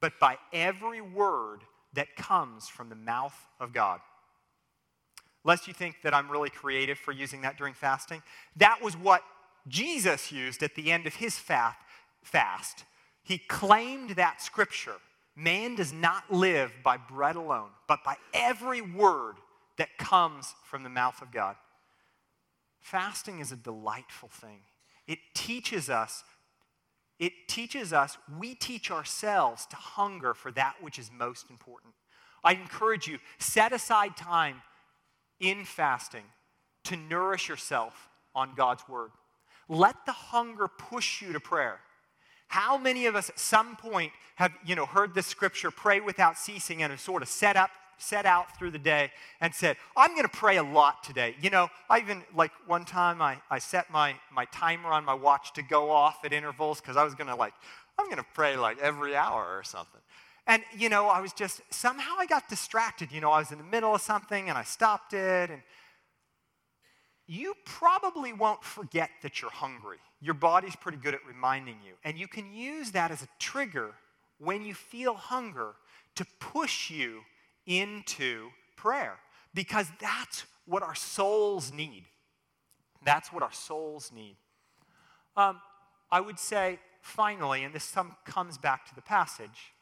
but 0.00 0.18
by 0.18 0.38
every 0.50 1.02
word 1.02 1.60
that 1.92 2.16
comes 2.16 2.68
from 2.68 2.88
the 2.88 2.94
mouth 2.94 3.36
of 3.60 3.74
God. 3.74 4.00
Lest 5.44 5.68
you 5.68 5.74
think 5.74 5.96
that 6.02 6.14
I'm 6.14 6.30
really 6.30 6.48
creative 6.48 6.98
for 6.98 7.12
using 7.12 7.42
that 7.42 7.58
during 7.58 7.74
fasting, 7.74 8.22
that 8.56 8.80
was 8.82 8.96
what 8.96 9.22
Jesus 9.68 10.32
used 10.32 10.62
at 10.62 10.74
the 10.74 10.90
end 10.90 11.06
of 11.06 11.16
his 11.16 11.38
fast. 11.38 12.84
He 13.22 13.36
claimed 13.36 14.10
that 14.10 14.40
scripture 14.40 14.96
man 15.36 15.74
does 15.74 15.92
not 15.92 16.32
live 16.32 16.72
by 16.82 16.96
bread 16.96 17.36
alone, 17.36 17.68
but 17.86 18.02
by 18.04 18.16
every 18.32 18.80
word 18.80 19.36
that 19.80 19.96
comes 19.96 20.54
from 20.62 20.82
the 20.82 20.90
mouth 20.90 21.22
of 21.22 21.32
God. 21.32 21.56
Fasting 22.80 23.40
is 23.40 23.50
a 23.50 23.56
delightful 23.56 24.28
thing. 24.28 24.58
It 25.06 25.18
teaches 25.32 25.88
us, 25.88 26.22
it 27.18 27.32
teaches 27.48 27.90
us, 27.90 28.18
we 28.38 28.54
teach 28.54 28.90
ourselves 28.90 29.64
to 29.70 29.76
hunger 29.76 30.34
for 30.34 30.52
that 30.52 30.74
which 30.82 30.98
is 30.98 31.10
most 31.10 31.48
important. 31.48 31.94
I 32.44 32.52
encourage 32.52 33.08
you, 33.08 33.20
set 33.38 33.72
aside 33.72 34.18
time 34.18 34.60
in 35.40 35.64
fasting 35.64 36.24
to 36.84 36.96
nourish 36.96 37.48
yourself 37.48 38.10
on 38.34 38.50
God's 38.54 38.86
word. 38.86 39.12
Let 39.66 40.04
the 40.04 40.12
hunger 40.12 40.68
push 40.68 41.22
you 41.22 41.32
to 41.32 41.40
prayer. 41.40 41.80
How 42.48 42.76
many 42.76 43.06
of 43.06 43.16
us 43.16 43.30
at 43.30 43.38
some 43.38 43.76
point 43.76 44.12
have, 44.34 44.52
you 44.62 44.74
know, 44.74 44.84
heard 44.84 45.14
this 45.14 45.26
scripture, 45.26 45.70
pray 45.70 46.00
without 46.00 46.36
ceasing, 46.36 46.82
and 46.82 46.90
have 46.90 47.00
sort 47.00 47.22
of 47.22 47.30
set 47.30 47.56
up 47.56 47.70
set 48.00 48.26
out 48.26 48.56
through 48.58 48.70
the 48.70 48.78
day 48.78 49.10
and 49.40 49.54
said, 49.54 49.76
I'm 49.96 50.10
going 50.12 50.22
to 50.22 50.28
pray 50.28 50.56
a 50.56 50.62
lot 50.62 51.04
today. 51.04 51.36
You 51.40 51.50
know, 51.50 51.68
I 51.88 52.00
even, 52.00 52.22
like 52.34 52.52
one 52.66 52.84
time, 52.84 53.20
I, 53.22 53.38
I 53.50 53.58
set 53.58 53.90
my, 53.90 54.14
my 54.32 54.46
timer 54.46 54.88
on 54.88 55.04
my 55.04 55.14
watch 55.14 55.52
to 55.54 55.62
go 55.62 55.90
off 55.90 56.24
at 56.24 56.32
intervals 56.32 56.80
because 56.80 56.96
I 56.96 57.04
was 57.04 57.14
going 57.14 57.28
to, 57.28 57.34
like, 57.34 57.54
I'm 57.98 58.06
going 58.06 58.18
to 58.18 58.26
pray 58.34 58.56
like 58.56 58.78
every 58.80 59.14
hour 59.14 59.56
or 59.56 59.62
something. 59.62 60.00
And, 60.46 60.62
you 60.76 60.88
know, 60.88 61.06
I 61.06 61.20
was 61.20 61.32
just, 61.32 61.60
somehow 61.70 62.14
I 62.18 62.26
got 62.26 62.48
distracted. 62.48 63.12
You 63.12 63.20
know, 63.20 63.30
I 63.30 63.38
was 63.38 63.52
in 63.52 63.58
the 63.58 63.64
middle 63.64 63.94
of 63.94 64.00
something 64.00 64.48
and 64.48 64.56
I 64.56 64.64
stopped 64.64 65.12
it. 65.12 65.50
And 65.50 65.62
you 67.26 67.54
probably 67.64 68.32
won't 68.32 68.64
forget 68.64 69.10
that 69.22 69.40
you're 69.40 69.50
hungry. 69.50 69.98
Your 70.20 70.34
body's 70.34 70.74
pretty 70.74 70.98
good 70.98 71.14
at 71.14 71.20
reminding 71.26 71.76
you. 71.86 71.92
And 72.04 72.18
you 72.18 72.26
can 72.26 72.52
use 72.52 72.90
that 72.92 73.10
as 73.10 73.22
a 73.22 73.28
trigger 73.38 73.92
when 74.38 74.64
you 74.64 74.74
feel 74.74 75.14
hunger 75.14 75.74
to 76.16 76.26
push 76.40 76.90
you 76.90 77.20
into 77.66 78.48
prayer 78.76 79.18
because 79.54 79.86
that's 80.00 80.44
what 80.66 80.82
our 80.82 80.94
souls 80.94 81.72
need. 81.72 82.04
That's 83.04 83.32
what 83.32 83.42
our 83.42 83.52
souls 83.52 84.12
need. 84.14 84.36
Um, 85.36 85.60
I 86.10 86.20
would 86.20 86.38
say, 86.38 86.78
finally, 87.00 87.64
and 87.64 87.74
this 87.74 87.94
comes 88.24 88.58
back 88.58 88.86
to 88.88 88.94
the 88.94 89.02
passage, 89.02 89.72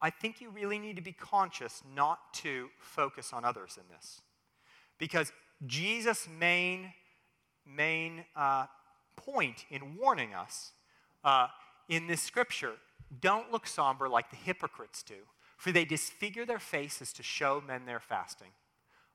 I 0.00 0.10
think 0.10 0.40
you 0.40 0.50
really 0.50 0.78
need 0.78 0.96
to 0.96 1.02
be 1.02 1.12
conscious 1.12 1.82
not 1.94 2.32
to 2.34 2.68
focus 2.78 3.32
on 3.32 3.44
others 3.44 3.76
in 3.76 3.84
this. 3.94 4.20
Because 4.98 5.32
Jesus' 5.66 6.28
main, 6.38 6.92
main 7.66 8.24
uh, 8.36 8.66
point 9.16 9.64
in 9.70 9.96
warning 9.96 10.34
us 10.34 10.72
uh, 11.24 11.48
in 11.88 12.06
this 12.06 12.22
scripture 12.22 12.74
don't 13.20 13.50
look 13.50 13.66
somber 13.66 14.08
like 14.08 14.30
the 14.30 14.36
hypocrites 14.36 15.02
do, 15.02 15.14
for 15.58 15.72
they 15.72 15.84
disfigure 15.84 16.46
their 16.46 16.60
faces 16.60 17.12
to 17.12 17.22
show 17.22 17.62
men 17.66 17.82
they're 17.84 18.00
fasting. 18.00 18.48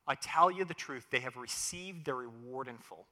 I 0.06 0.14
tell 0.14 0.50
you 0.50 0.64
the 0.64 0.74
truth, 0.74 1.06
they 1.10 1.20
have 1.20 1.36
received 1.36 2.04
their 2.04 2.14
reward 2.14 2.68
in 2.68 2.76
full. 2.76 3.06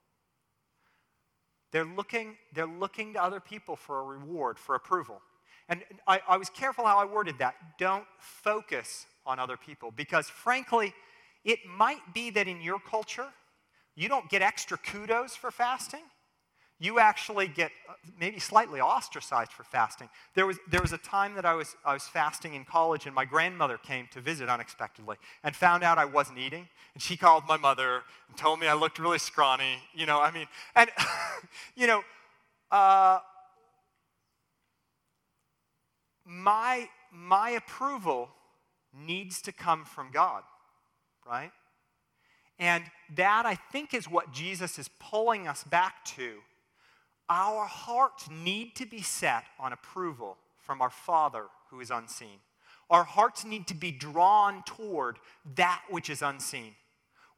They're 1.72 1.86
looking, 1.86 2.36
they're 2.52 2.66
looking 2.66 3.14
to 3.14 3.22
other 3.22 3.40
people 3.40 3.74
for 3.74 4.00
a 4.00 4.04
reward, 4.04 4.58
for 4.58 4.74
approval. 4.74 5.22
And 5.70 5.82
I, 6.06 6.20
I 6.28 6.36
was 6.36 6.50
careful 6.50 6.84
how 6.84 6.98
I 6.98 7.06
worded 7.06 7.38
that. 7.38 7.54
Don't 7.78 8.04
focus 8.18 9.06
on 9.24 9.38
other 9.38 9.56
people 9.56 9.90
because, 9.90 10.28
frankly, 10.28 10.92
it 11.42 11.60
might 11.66 12.12
be 12.12 12.28
that 12.30 12.46
in 12.46 12.60
your 12.60 12.78
culture, 12.78 13.28
you 13.94 14.10
don't 14.10 14.28
get 14.28 14.42
extra 14.42 14.76
kudos 14.76 15.34
for 15.34 15.50
fasting. 15.50 16.02
You 16.82 16.98
actually 16.98 17.46
get 17.46 17.70
uh, 17.88 17.92
maybe 18.18 18.40
slightly 18.40 18.80
ostracized 18.80 19.52
for 19.52 19.62
fasting. 19.62 20.08
There 20.34 20.48
was, 20.48 20.58
there 20.68 20.80
was 20.80 20.92
a 20.92 20.98
time 20.98 21.36
that 21.36 21.44
I 21.44 21.54
was, 21.54 21.76
I 21.84 21.94
was 21.94 22.08
fasting 22.08 22.54
in 22.54 22.64
college, 22.64 23.06
and 23.06 23.14
my 23.14 23.24
grandmother 23.24 23.78
came 23.78 24.08
to 24.10 24.20
visit 24.20 24.48
unexpectedly 24.48 25.16
and 25.44 25.54
found 25.54 25.84
out 25.84 25.96
I 25.96 26.06
wasn't 26.06 26.38
eating. 26.38 26.66
And 26.94 27.00
she 27.00 27.16
called 27.16 27.44
my 27.46 27.56
mother 27.56 28.02
and 28.26 28.36
told 28.36 28.58
me 28.58 28.66
I 28.66 28.74
looked 28.74 28.98
really 28.98 29.20
scrawny. 29.20 29.76
You 29.94 30.06
know, 30.06 30.20
I 30.20 30.32
mean, 30.32 30.48
and, 30.74 30.90
you 31.76 31.86
know, 31.86 32.02
uh, 32.72 33.20
my, 36.24 36.88
my 37.12 37.50
approval 37.50 38.28
needs 38.92 39.40
to 39.42 39.52
come 39.52 39.84
from 39.84 40.10
God, 40.12 40.42
right? 41.24 41.52
And 42.58 42.82
that, 43.14 43.46
I 43.46 43.54
think, 43.54 43.94
is 43.94 44.10
what 44.10 44.32
Jesus 44.32 44.80
is 44.80 44.90
pulling 44.98 45.46
us 45.46 45.62
back 45.62 46.04
to. 46.16 46.38
Our 47.34 47.64
hearts 47.64 48.28
need 48.30 48.76
to 48.76 48.84
be 48.84 49.00
set 49.00 49.44
on 49.58 49.72
approval 49.72 50.36
from 50.58 50.82
our 50.82 50.90
Father 50.90 51.44
who 51.70 51.80
is 51.80 51.90
unseen. 51.90 52.40
Our 52.90 53.04
hearts 53.04 53.42
need 53.42 53.66
to 53.68 53.74
be 53.74 53.90
drawn 53.90 54.62
toward 54.64 55.16
that 55.54 55.80
which 55.88 56.10
is 56.10 56.20
unseen. 56.20 56.74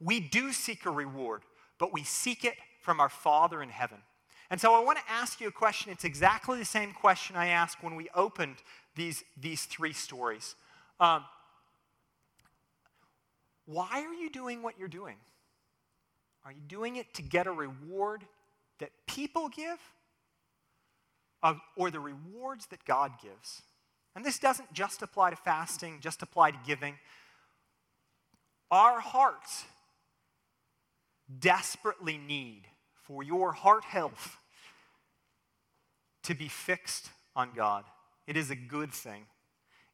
We 0.00 0.18
do 0.18 0.50
seek 0.50 0.84
a 0.84 0.90
reward, 0.90 1.42
but 1.78 1.92
we 1.92 2.02
seek 2.02 2.44
it 2.44 2.54
from 2.80 2.98
our 2.98 3.08
Father 3.08 3.62
in 3.62 3.68
heaven. 3.68 3.98
And 4.50 4.60
so 4.60 4.74
I 4.74 4.80
want 4.80 4.98
to 4.98 5.04
ask 5.08 5.40
you 5.40 5.46
a 5.46 5.52
question. 5.52 5.92
It's 5.92 6.02
exactly 6.02 6.58
the 6.58 6.64
same 6.64 6.92
question 6.92 7.36
I 7.36 7.46
asked 7.46 7.80
when 7.80 7.94
we 7.94 8.08
opened 8.16 8.56
these, 8.96 9.22
these 9.40 9.64
three 9.64 9.92
stories. 9.92 10.56
Um, 10.98 11.24
why 13.64 14.02
are 14.04 14.14
you 14.14 14.28
doing 14.28 14.60
what 14.60 14.76
you're 14.76 14.88
doing? 14.88 15.18
Are 16.44 16.50
you 16.50 16.62
doing 16.66 16.96
it 16.96 17.14
to 17.14 17.22
get 17.22 17.46
a 17.46 17.52
reward 17.52 18.24
people 19.14 19.48
give 19.48 19.78
or 21.76 21.90
the 21.90 22.00
rewards 22.00 22.66
that 22.66 22.84
God 22.84 23.12
gives? 23.22 23.62
And 24.16 24.24
this 24.24 24.38
doesn't 24.38 24.72
just 24.72 25.02
apply 25.02 25.30
to 25.30 25.36
fasting, 25.36 25.98
just 26.00 26.22
apply 26.22 26.52
to 26.52 26.58
giving. 26.66 26.94
Our 28.70 29.00
hearts 29.00 29.64
desperately 31.38 32.18
need 32.18 32.62
for 33.02 33.22
your 33.22 33.52
heart 33.52 33.84
health 33.84 34.36
to 36.22 36.34
be 36.34 36.48
fixed 36.48 37.10
on 37.36 37.50
God. 37.54 37.84
It 38.26 38.36
is 38.36 38.50
a 38.50 38.56
good 38.56 38.92
thing. 38.92 39.26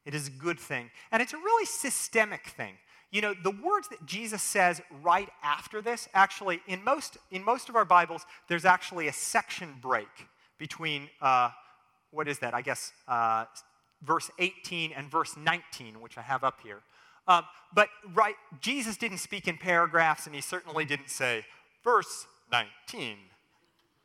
It 0.05 0.15
is 0.15 0.29
a 0.29 0.31
good 0.31 0.59
thing. 0.59 0.91
And 1.11 1.21
it's 1.21 1.33
a 1.33 1.39
really 1.39 1.67
systemic 1.67 2.47
thing. 2.47 2.75
You 3.11 3.23
know, 3.23 3.35
the 3.43 3.51
words 3.51 3.89
that 3.89 4.07
Jesus 4.07 4.43
says 4.43 4.81
right 5.03 5.29
after 5.43 5.83
this, 5.83 6.09
actually, 6.15 6.61
in 6.69 6.85
most, 6.85 7.17
in 7.33 7.45
most 7.45 7.69
of 7.69 7.75
our 7.75 7.85
Bibles, 7.85 8.25
there's 8.49 8.65
actually 8.65 9.09
a 9.09 9.13
section 9.13 9.75
break 9.81 10.07
between, 10.59 11.09
uh, 11.21 11.51
what 12.13 12.29
is 12.29 12.39
that? 12.39 12.55
I 12.55 12.63
guess, 12.63 12.93
uh, 13.09 13.47
verse 14.03 14.31
18 14.39 14.93
and 14.93 15.11
verse 15.11 15.37
19, 15.37 16.01
which 16.01 16.19
I 16.19 16.23
have 16.23 16.45
up 16.45 16.61
here. 16.63 16.79
Um, 17.27 17.45
but 17.75 17.89
right, 18.15 18.37
Jesus 18.61 18.97
didn't 18.97 19.19
speak 19.19 19.49
in 19.49 19.57
paragraphs, 19.57 20.27
and 20.27 20.35
he 20.35 20.41
certainly 20.41 20.85
didn't 20.85 21.11
say, 21.11 21.45
verse 21.83 22.27
19. 22.53 23.17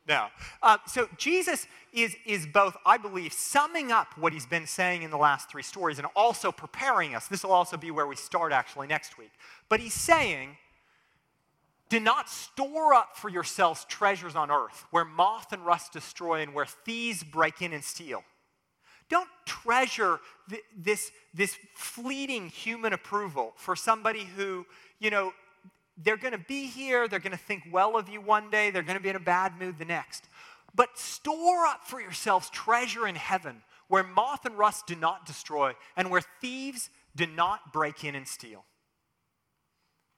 Now, 0.08 0.30
uh, 0.62 0.78
so 0.86 1.08
Jesus 1.16 1.66
is, 1.92 2.14
is 2.24 2.46
both, 2.46 2.76
I 2.86 2.96
believe, 2.96 3.32
summing 3.32 3.90
up 3.90 4.16
what 4.16 4.32
he's 4.32 4.46
been 4.46 4.66
saying 4.66 5.02
in 5.02 5.10
the 5.10 5.16
last 5.16 5.50
three 5.50 5.62
stories 5.64 5.98
and 5.98 6.06
also 6.14 6.52
preparing 6.52 7.14
us. 7.14 7.26
This 7.26 7.42
will 7.42 7.52
also 7.52 7.76
be 7.76 7.90
where 7.90 8.06
we 8.06 8.14
start 8.14 8.52
actually 8.52 8.86
next 8.86 9.18
week. 9.18 9.32
But 9.68 9.80
he's 9.80 9.94
saying, 9.94 10.56
do 11.88 11.98
not 11.98 12.28
store 12.28 12.94
up 12.94 13.16
for 13.16 13.28
yourselves 13.28 13.84
treasures 13.88 14.36
on 14.36 14.50
earth 14.50 14.84
where 14.90 15.04
moth 15.04 15.52
and 15.52 15.64
rust 15.64 15.92
destroy 15.92 16.42
and 16.42 16.54
where 16.54 16.66
thieves 16.66 17.24
break 17.24 17.60
in 17.60 17.72
and 17.72 17.82
steal. 17.82 18.22
Don't 19.08 19.28
treasure 19.44 20.18
th- 20.50 20.62
this, 20.76 21.12
this 21.32 21.56
fleeting 21.74 22.48
human 22.48 22.92
approval 22.92 23.52
for 23.56 23.76
somebody 23.76 24.24
who, 24.36 24.66
you 24.98 25.10
know, 25.10 25.32
they're 25.96 26.16
going 26.16 26.32
to 26.32 26.44
be 26.46 26.66
here, 26.66 27.08
they're 27.08 27.18
going 27.18 27.32
to 27.32 27.38
think 27.38 27.64
well 27.70 27.96
of 27.96 28.08
you 28.08 28.20
one 28.20 28.50
day, 28.50 28.70
they're 28.70 28.82
going 28.82 28.98
to 28.98 29.02
be 29.02 29.08
in 29.08 29.16
a 29.16 29.20
bad 29.20 29.58
mood 29.58 29.78
the 29.78 29.84
next. 29.84 30.28
But 30.74 30.98
store 30.98 31.64
up 31.66 31.84
for 31.84 32.00
yourselves 32.00 32.50
treasure 32.50 33.06
in 33.06 33.14
heaven 33.14 33.62
where 33.88 34.02
moth 34.02 34.44
and 34.44 34.58
rust 34.58 34.86
do 34.86 34.94
not 34.94 35.26
destroy 35.26 35.72
and 35.96 36.10
where 36.10 36.22
thieves 36.40 36.90
do 37.14 37.26
not 37.26 37.72
break 37.72 38.04
in 38.04 38.14
and 38.14 38.28
steal. 38.28 38.64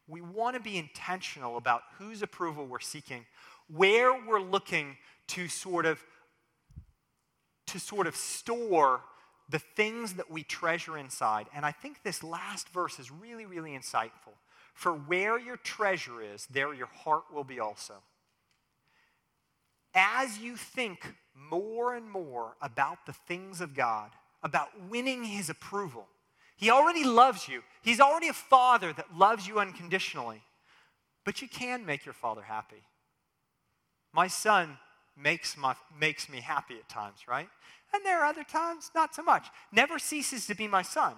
We 0.09 0.21
want 0.21 0.57
to 0.57 0.62
be 0.62 0.79
intentional 0.79 1.57
about 1.57 1.83
whose 1.99 2.23
approval 2.23 2.67
we're 2.67 2.81
seeking, 2.81 3.27
where 3.69 4.12
we're 4.27 4.41
looking 4.41 4.97
to 5.29 5.49
sort 5.49 5.87
of 5.87 6.03
to 7.67 7.79
sort 7.79 8.07
of 8.07 8.17
store 8.17 9.03
the 9.51 9.59
things 9.59 10.14
that 10.14 10.31
we 10.31 10.43
treasure 10.43 10.97
inside. 10.97 11.47
And 11.55 11.67
I 11.67 11.73
think 11.73 12.03
this 12.03 12.23
last 12.25 12.71
verse 12.71 12.99
is 12.99 13.11
really 13.11 13.45
really 13.45 13.73
insightful. 13.73 14.35
For 14.79 14.93
where 14.93 15.41
your 15.41 15.57
treasure 15.57 16.23
is, 16.23 16.47
there 16.47 16.73
your 16.73 16.87
heart 16.87 17.25
will 17.35 17.43
be 17.43 17.59
also. 17.59 17.95
As 19.93 20.38
you 20.38 20.55
think 20.55 21.17
more 21.35 21.97
and 21.97 22.09
more 22.09 22.55
about 22.62 23.05
the 23.05 23.12
things 23.12 23.61
of 23.61 23.75
God, 23.75 24.12
about 24.41 24.69
winning 24.88 25.25
His 25.25 25.51
approval, 25.51 26.07
He 26.57 26.71
already 26.71 27.03
loves 27.03 27.49
you. 27.49 27.64
He's 27.83 27.99
already 27.99 28.29
a 28.29 28.33
father 28.33 28.93
that 28.93 29.17
loves 29.17 29.49
you 29.49 29.59
unconditionally. 29.59 30.43
But 31.25 31.43
you 31.43 31.49
can 31.49 31.85
make 31.85 32.07
your 32.07 32.12
father 32.12 32.43
happy. 32.43 32.85
My 34.12 34.29
son 34.29 34.79
makes, 35.17 35.57
my, 35.57 35.75
makes 35.99 36.29
me 36.29 36.41
happy 36.41 36.77
at 36.77 36.88
times, 36.88 37.27
right? 37.27 37.49
And 37.93 38.07
there 38.07 38.21
are 38.21 38.27
other 38.27 38.45
times, 38.45 38.93
not 38.95 39.12
so 39.12 39.25
much. 39.25 39.49
Never 39.73 39.99
ceases 39.99 40.47
to 40.47 40.55
be 40.55 40.69
my 40.69 40.83
son. 40.83 41.14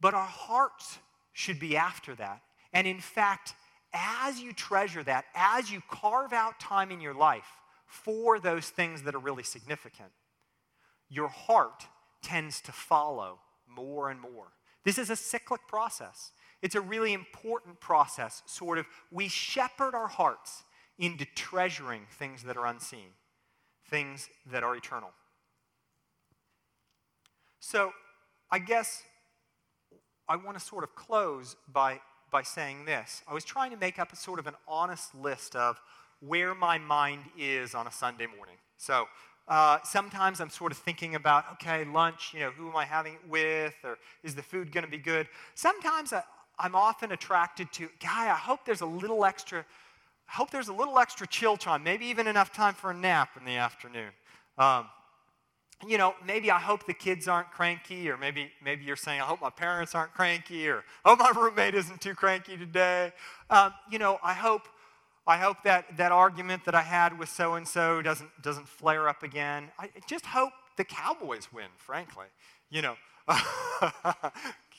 But 0.00 0.14
our 0.14 0.26
hearts 0.26 0.98
should 1.32 1.60
be 1.60 1.76
after 1.76 2.14
that. 2.16 2.42
And 2.72 2.86
in 2.86 3.00
fact, 3.00 3.54
as 3.92 4.40
you 4.40 4.52
treasure 4.52 5.02
that, 5.04 5.24
as 5.34 5.70
you 5.70 5.82
carve 5.90 6.32
out 6.32 6.60
time 6.60 6.90
in 6.90 7.00
your 7.00 7.14
life 7.14 7.58
for 7.86 8.38
those 8.38 8.68
things 8.68 9.02
that 9.02 9.14
are 9.14 9.18
really 9.18 9.42
significant, 9.42 10.10
your 11.08 11.28
heart 11.28 11.86
tends 12.22 12.60
to 12.62 12.72
follow 12.72 13.40
more 13.68 14.10
and 14.10 14.20
more. 14.20 14.52
This 14.84 14.98
is 14.98 15.10
a 15.10 15.16
cyclic 15.16 15.66
process. 15.66 16.32
It's 16.62 16.74
a 16.74 16.80
really 16.80 17.12
important 17.12 17.80
process, 17.80 18.42
sort 18.46 18.78
of. 18.78 18.86
We 19.10 19.28
shepherd 19.28 19.94
our 19.94 20.08
hearts 20.08 20.64
into 20.98 21.24
treasuring 21.34 22.02
things 22.10 22.42
that 22.44 22.56
are 22.56 22.66
unseen, 22.66 23.08
things 23.88 24.28
that 24.50 24.62
are 24.62 24.76
eternal. 24.76 25.10
So, 27.58 27.92
I 28.50 28.58
guess 28.58 29.02
I 30.30 30.36
want 30.36 30.56
to 30.56 30.64
sort 30.64 30.84
of 30.84 30.94
close 30.94 31.56
by, 31.72 31.98
by 32.30 32.42
saying 32.42 32.84
this. 32.84 33.24
I 33.26 33.34
was 33.34 33.44
trying 33.44 33.72
to 33.72 33.76
make 33.76 33.98
up 33.98 34.12
a 34.12 34.16
sort 34.16 34.38
of 34.38 34.46
an 34.46 34.54
honest 34.68 35.12
list 35.12 35.56
of 35.56 35.80
where 36.20 36.54
my 36.54 36.78
mind 36.78 37.22
is 37.36 37.74
on 37.74 37.88
a 37.88 37.90
Sunday 37.90 38.26
morning. 38.26 38.54
So 38.76 39.08
uh, 39.48 39.78
sometimes 39.82 40.40
I'm 40.40 40.48
sort 40.48 40.70
of 40.70 40.78
thinking 40.78 41.16
about, 41.16 41.46
okay, 41.54 41.84
lunch, 41.84 42.30
you 42.32 42.38
know, 42.38 42.52
who 42.52 42.68
am 42.68 42.76
I 42.76 42.84
having 42.84 43.14
it 43.14 43.28
with? 43.28 43.74
Or 43.82 43.98
is 44.22 44.36
the 44.36 44.42
food 44.42 44.70
going 44.70 44.84
to 44.84 44.90
be 44.90 44.98
good? 44.98 45.26
Sometimes 45.56 46.12
I, 46.12 46.22
I'm 46.60 46.76
often 46.76 47.10
attracted 47.10 47.72
to, 47.72 47.88
guy, 47.98 48.30
I 48.30 48.36
hope 48.36 48.64
there's 48.64 48.82
a 48.82 48.86
little 48.86 49.24
extra, 49.24 49.58
I 50.28 50.32
hope 50.32 50.52
there's 50.52 50.68
a 50.68 50.72
little 50.72 51.00
extra 51.00 51.26
chill 51.26 51.56
time, 51.56 51.82
maybe 51.82 52.06
even 52.06 52.28
enough 52.28 52.52
time 52.52 52.74
for 52.74 52.92
a 52.92 52.94
nap 52.94 53.30
in 53.36 53.44
the 53.44 53.56
afternoon. 53.56 54.10
Um, 54.56 54.86
you 55.86 55.98
know, 55.98 56.14
maybe 56.26 56.50
I 56.50 56.58
hope 56.58 56.86
the 56.86 56.94
kids 56.94 57.26
aren't 57.26 57.50
cranky, 57.50 58.10
or 58.10 58.16
maybe, 58.16 58.50
maybe 58.62 58.84
you're 58.84 58.96
saying, 58.96 59.20
I 59.20 59.24
hope 59.24 59.40
my 59.40 59.50
parents 59.50 59.94
aren't 59.94 60.12
cranky, 60.12 60.68
or 60.68 60.84
oh, 61.04 61.16
my 61.16 61.32
roommate 61.34 61.74
isn't 61.74 62.00
too 62.00 62.14
cranky 62.14 62.56
today. 62.56 63.12
Um, 63.48 63.72
you 63.90 63.98
know, 63.98 64.18
I 64.22 64.34
hope, 64.34 64.68
I 65.26 65.38
hope 65.38 65.62
that, 65.64 65.96
that 65.96 66.12
argument 66.12 66.64
that 66.66 66.74
I 66.74 66.82
had 66.82 67.18
with 67.18 67.28
so 67.28 67.54
and 67.54 67.66
so 67.66 68.02
doesn't 68.02 68.30
doesn't 68.42 68.68
flare 68.68 69.08
up 69.08 69.22
again. 69.22 69.70
I 69.78 69.90
just 70.06 70.26
hope 70.26 70.52
the 70.76 70.84
Cowboys 70.84 71.48
win, 71.52 71.68
frankly. 71.76 72.26
You 72.70 72.82
know, 72.82 72.96
can 73.28 73.42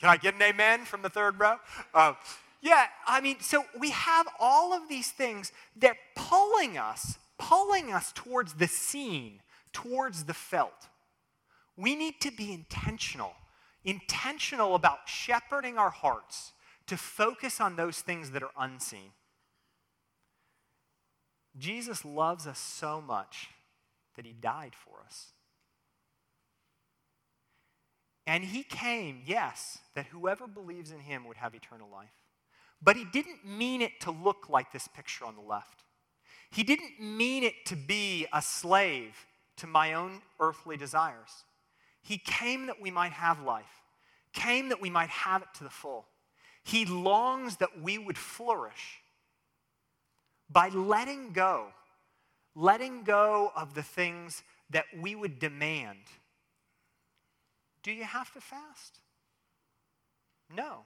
I 0.04 0.16
get 0.16 0.34
an 0.34 0.42
amen 0.42 0.84
from 0.84 1.02
the 1.02 1.08
third 1.08 1.38
row? 1.38 1.56
Uh, 1.94 2.14
yeah, 2.60 2.86
I 3.06 3.20
mean, 3.20 3.40
so 3.40 3.64
we 3.78 3.90
have 3.90 4.26
all 4.38 4.72
of 4.72 4.88
these 4.88 5.10
things 5.10 5.52
that 5.76 5.96
pulling 6.14 6.78
us, 6.78 7.18
pulling 7.38 7.92
us 7.92 8.12
towards 8.12 8.54
the 8.54 8.68
seen, 8.68 9.40
towards 9.72 10.24
the 10.24 10.34
felt. 10.34 10.88
We 11.76 11.94
need 11.94 12.20
to 12.20 12.30
be 12.30 12.52
intentional, 12.52 13.32
intentional 13.84 14.74
about 14.74 15.08
shepherding 15.08 15.78
our 15.78 15.90
hearts 15.90 16.52
to 16.86 16.96
focus 16.96 17.60
on 17.60 17.76
those 17.76 18.00
things 18.00 18.32
that 18.32 18.42
are 18.42 18.50
unseen. 18.58 19.12
Jesus 21.58 22.04
loves 22.04 22.46
us 22.46 22.58
so 22.58 23.00
much 23.00 23.50
that 24.16 24.26
he 24.26 24.32
died 24.32 24.72
for 24.74 25.04
us. 25.04 25.32
And 28.26 28.44
he 28.44 28.62
came, 28.62 29.22
yes, 29.26 29.78
that 29.94 30.06
whoever 30.06 30.46
believes 30.46 30.92
in 30.92 31.00
him 31.00 31.24
would 31.26 31.38
have 31.38 31.54
eternal 31.54 31.88
life. 31.90 32.12
But 32.80 32.96
he 32.96 33.04
didn't 33.04 33.44
mean 33.44 33.82
it 33.82 34.00
to 34.02 34.10
look 34.10 34.48
like 34.48 34.72
this 34.72 34.88
picture 34.88 35.24
on 35.24 35.34
the 35.34 35.42
left. 35.42 35.82
He 36.50 36.62
didn't 36.62 37.00
mean 37.00 37.42
it 37.44 37.54
to 37.66 37.76
be 37.76 38.26
a 38.32 38.42
slave 38.42 39.26
to 39.56 39.66
my 39.66 39.94
own 39.94 40.20
earthly 40.40 40.76
desires. 40.76 41.44
He 42.02 42.18
came 42.18 42.66
that 42.66 42.80
we 42.80 42.90
might 42.90 43.12
have 43.12 43.42
life, 43.42 43.82
came 44.32 44.68
that 44.68 44.80
we 44.80 44.90
might 44.90 45.08
have 45.08 45.42
it 45.42 45.48
to 45.54 45.64
the 45.64 45.70
full. 45.70 46.06
He 46.64 46.84
longs 46.84 47.56
that 47.56 47.80
we 47.80 47.98
would 47.98 48.18
flourish 48.18 49.00
by 50.50 50.68
letting 50.68 51.32
go, 51.32 51.68
letting 52.54 53.04
go 53.04 53.52
of 53.56 53.74
the 53.74 53.82
things 53.82 54.42
that 54.70 54.84
we 55.00 55.14
would 55.14 55.38
demand. 55.38 55.98
Do 57.82 57.92
you 57.92 58.04
have 58.04 58.32
to 58.32 58.40
fast? 58.40 59.00
No. 60.54 60.80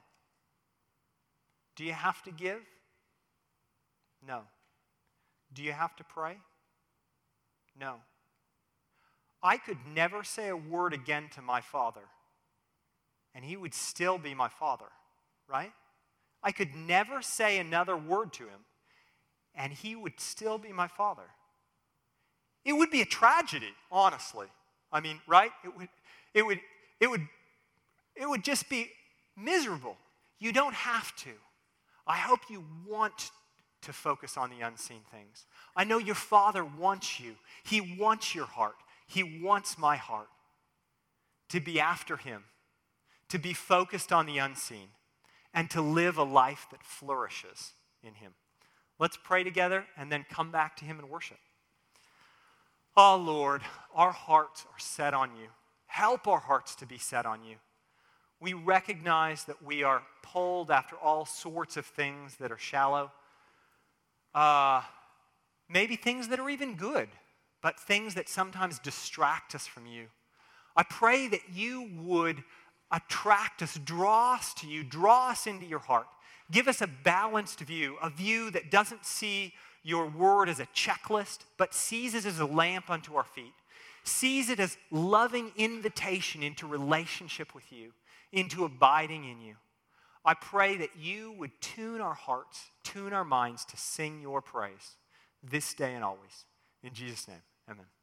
Do 1.76 1.84
you 1.84 1.92
have 1.92 2.22
to 2.22 2.30
give? 2.30 2.62
No. 4.26 4.42
Do 5.52 5.62
you 5.62 5.72
have 5.72 5.94
to 5.96 6.04
pray? 6.04 6.38
No. 7.78 7.96
I 9.46 9.58
could 9.58 9.78
never 9.94 10.24
say 10.24 10.48
a 10.48 10.56
word 10.56 10.92
again 10.92 11.28
to 11.36 11.40
my 11.40 11.60
father, 11.60 12.00
and 13.32 13.44
he 13.44 13.56
would 13.56 13.74
still 13.74 14.18
be 14.18 14.34
my 14.34 14.48
father, 14.48 14.86
right? 15.48 15.70
I 16.42 16.50
could 16.50 16.74
never 16.74 17.22
say 17.22 17.58
another 17.58 17.96
word 17.96 18.32
to 18.34 18.42
him, 18.42 18.64
and 19.54 19.72
he 19.72 19.94
would 19.94 20.18
still 20.18 20.58
be 20.58 20.72
my 20.72 20.88
father. 20.88 21.22
It 22.64 22.72
would 22.72 22.90
be 22.90 23.02
a 23.02 23.06
tragedy, 23.06 23.72
honestly. 23.92 24.48
I 24.90 24.98
mean, 24.98 25.20
right? 25.28 25.52
It 25.64 25.76
would, 25.76 25.88
it 26.34 26.44
would, 26.44 26.60
it 26.98 27.08
would, 27.08 27.28
it 28.16 28.28
would 28.28 28.42
just 28.42 28.68
be 28.68 28.90
miserable. 29.36 29.96
You 30.40 30.52
don't 30.52 30.74
have 30.74 31.14
to. 31.18 31.30
I 32.04 32.16
hope 32.16 32.40
you 32.50 32.64
want 32.84 33.30
to 33.82 33.92
focus 33.92 34.36
on 34.36 34.50
the 34.50 34.66
unseen 34.66 35.02
things. 35.12 35.46
I 35.76 35.84
know 35.84 35.98
your 35.98 36.16
Father 36.16 36.64
wants 36.64 37.20
you, 37.20 37.36
He 37.62 37.96
wants 37.96 38.34
your 38.34 38.46
heart. 38.46 38.74
He 39.06 39.40
wants 39.42 39.78
my 39.78 39.96
heart 39.96 40.28
to 41.48 41.60
be 41.60 41.80
after 41.80 42.16
Him, 42.16 42.44
to 43.28 43.38
be 43.38 43.52
focused 43.52 44.12
on 44.12 44.26
the 44.26 44.38
unseen, 44.38 44.88
and 45.54 45.70
to 45.70 45.80
live 45.80 46.18
a 46.18 46.24
life 46.24 46.66
that 46.70 46.82
flourishes 46.82 47.72
in 48.02 48.14
Him. 48.14 48.34
Let's 48.98 49.16
pray 49.16 49.44
together 49.44 49.86
and 49.96 50.10
then 50.10 50.26
come 50.28 50.50
back 50.50 50.76
to 50.76 50.84
Him 50.84 50.98
and 50.98 51.08
worship. 51.08 51.38
Oh 52.96 53.16
Lord, 53.16 53.62
our 53.94 54.12
hearts 54.12 54.64
are 54.72 54.78
set 54.78 55.14
on 55.14 55.36
you. 55.36 55.48
Help 55.86 56.26
our 56.26 56.40
hearts 56.40 56.74
to 56.76 56.86
be 56.86 56.98
set 56.98 57.26
on 57.26 57.44
you. 57.44 57.56
We 58.40 58.54
recognize 58.54 59.44
that 59.44 59.62
we 59.62 59.82
are 59.82 60.02
pulled 60.22 60.70
after 60.70 60.96
all 60.96 61.24
sorts 61.24 61.76
of 61.76 61.86
things 61.86 62.36
that 62.36 62.50
are 62.50 62.58
shallow. 62.58 63.12
Uh, 64.34 64.82
maybe 65.68 65.96
things 65.96 66.28
that 66.28 66.38
are 66.38 66.50
even 66.50 66.74
good 66.74 67.08
but 67.66 67.80
things 67.80 68.14
that 68.14 68.28
sometimes 68.28 68.78
distract 68.78 69.52
us 69.52 69.66
from 69.66 69.86
you. 69.86 70.06
I 70.76 70.84
pray 70.84 71.26
that 71.26 71.40
you 71.52 71.90
would 71.96 72.44
attract 72.92 73.60
us, 73.60 73.74
draw 73.84 74.34
us 74.34 74.54
to 74.58 74.68
you, 74.68 74.84
draw 74.84 75.30
us 75.30 75.48
into 75.48 75.66
your 75.66 75.80
heart. 75.80 76.06
Give 76.48 76.68
us 76.68 76.80
a 76.80 76.86
balanced 76.86 77.58
view, 77.58 77.96
a 78.00 78.08
view 78.08 78.52
that 78.52 78.70
doesn't 78.70 79.04
see 79.04 79.52
your 79.82 80.06
word 80.06 80.48
as 80.48 80.60
a 80.60 80.66
checklist, 80.66 81.38
but 81.58 81.74
sees 81.74 82.14
it 82.14 82.24
as 82.24 82.38
a 82.38 82.46
lamp 82.46 82.88
unto 82.88 83.16
our 83.16 83.24
feet, 83.24 83.54
sees 84.04 84.48
it 84.48 84.60
as 84.60 84.78
loving 84.92 85.50
invitation 85.56 86.44
into 86.44 86.68
relationship 86.68 87.52
with 87.52 87.72
you, 87.72 87.90
into 88.30 88.64
abiding 88.64 89.24
in 89.24 89.40
you. 89.40 89.56
I 90.24 90.34
pray 90.34 90.76
that 90.76 90.90
you 90.96 91.32
would 91.32 91.60
tune 91.60 92.00
our 92.00 92.14
hearts, 92.14 92.66
tune 92.84 93.12
our 93.12 93.24
minds 93.24 93.64
to 93.64 93.76
sing 93.76 94.22
your 94.22 94.40
praise 94.40 94.94
this 95.42 95.74
day 95.74 95.94
and 95.94 96.04
always. 96.04 96.44
In 96.84 96.94
Jesus' 96.94 97.26
name, 97.26 97.42
amen. 97.68 97.95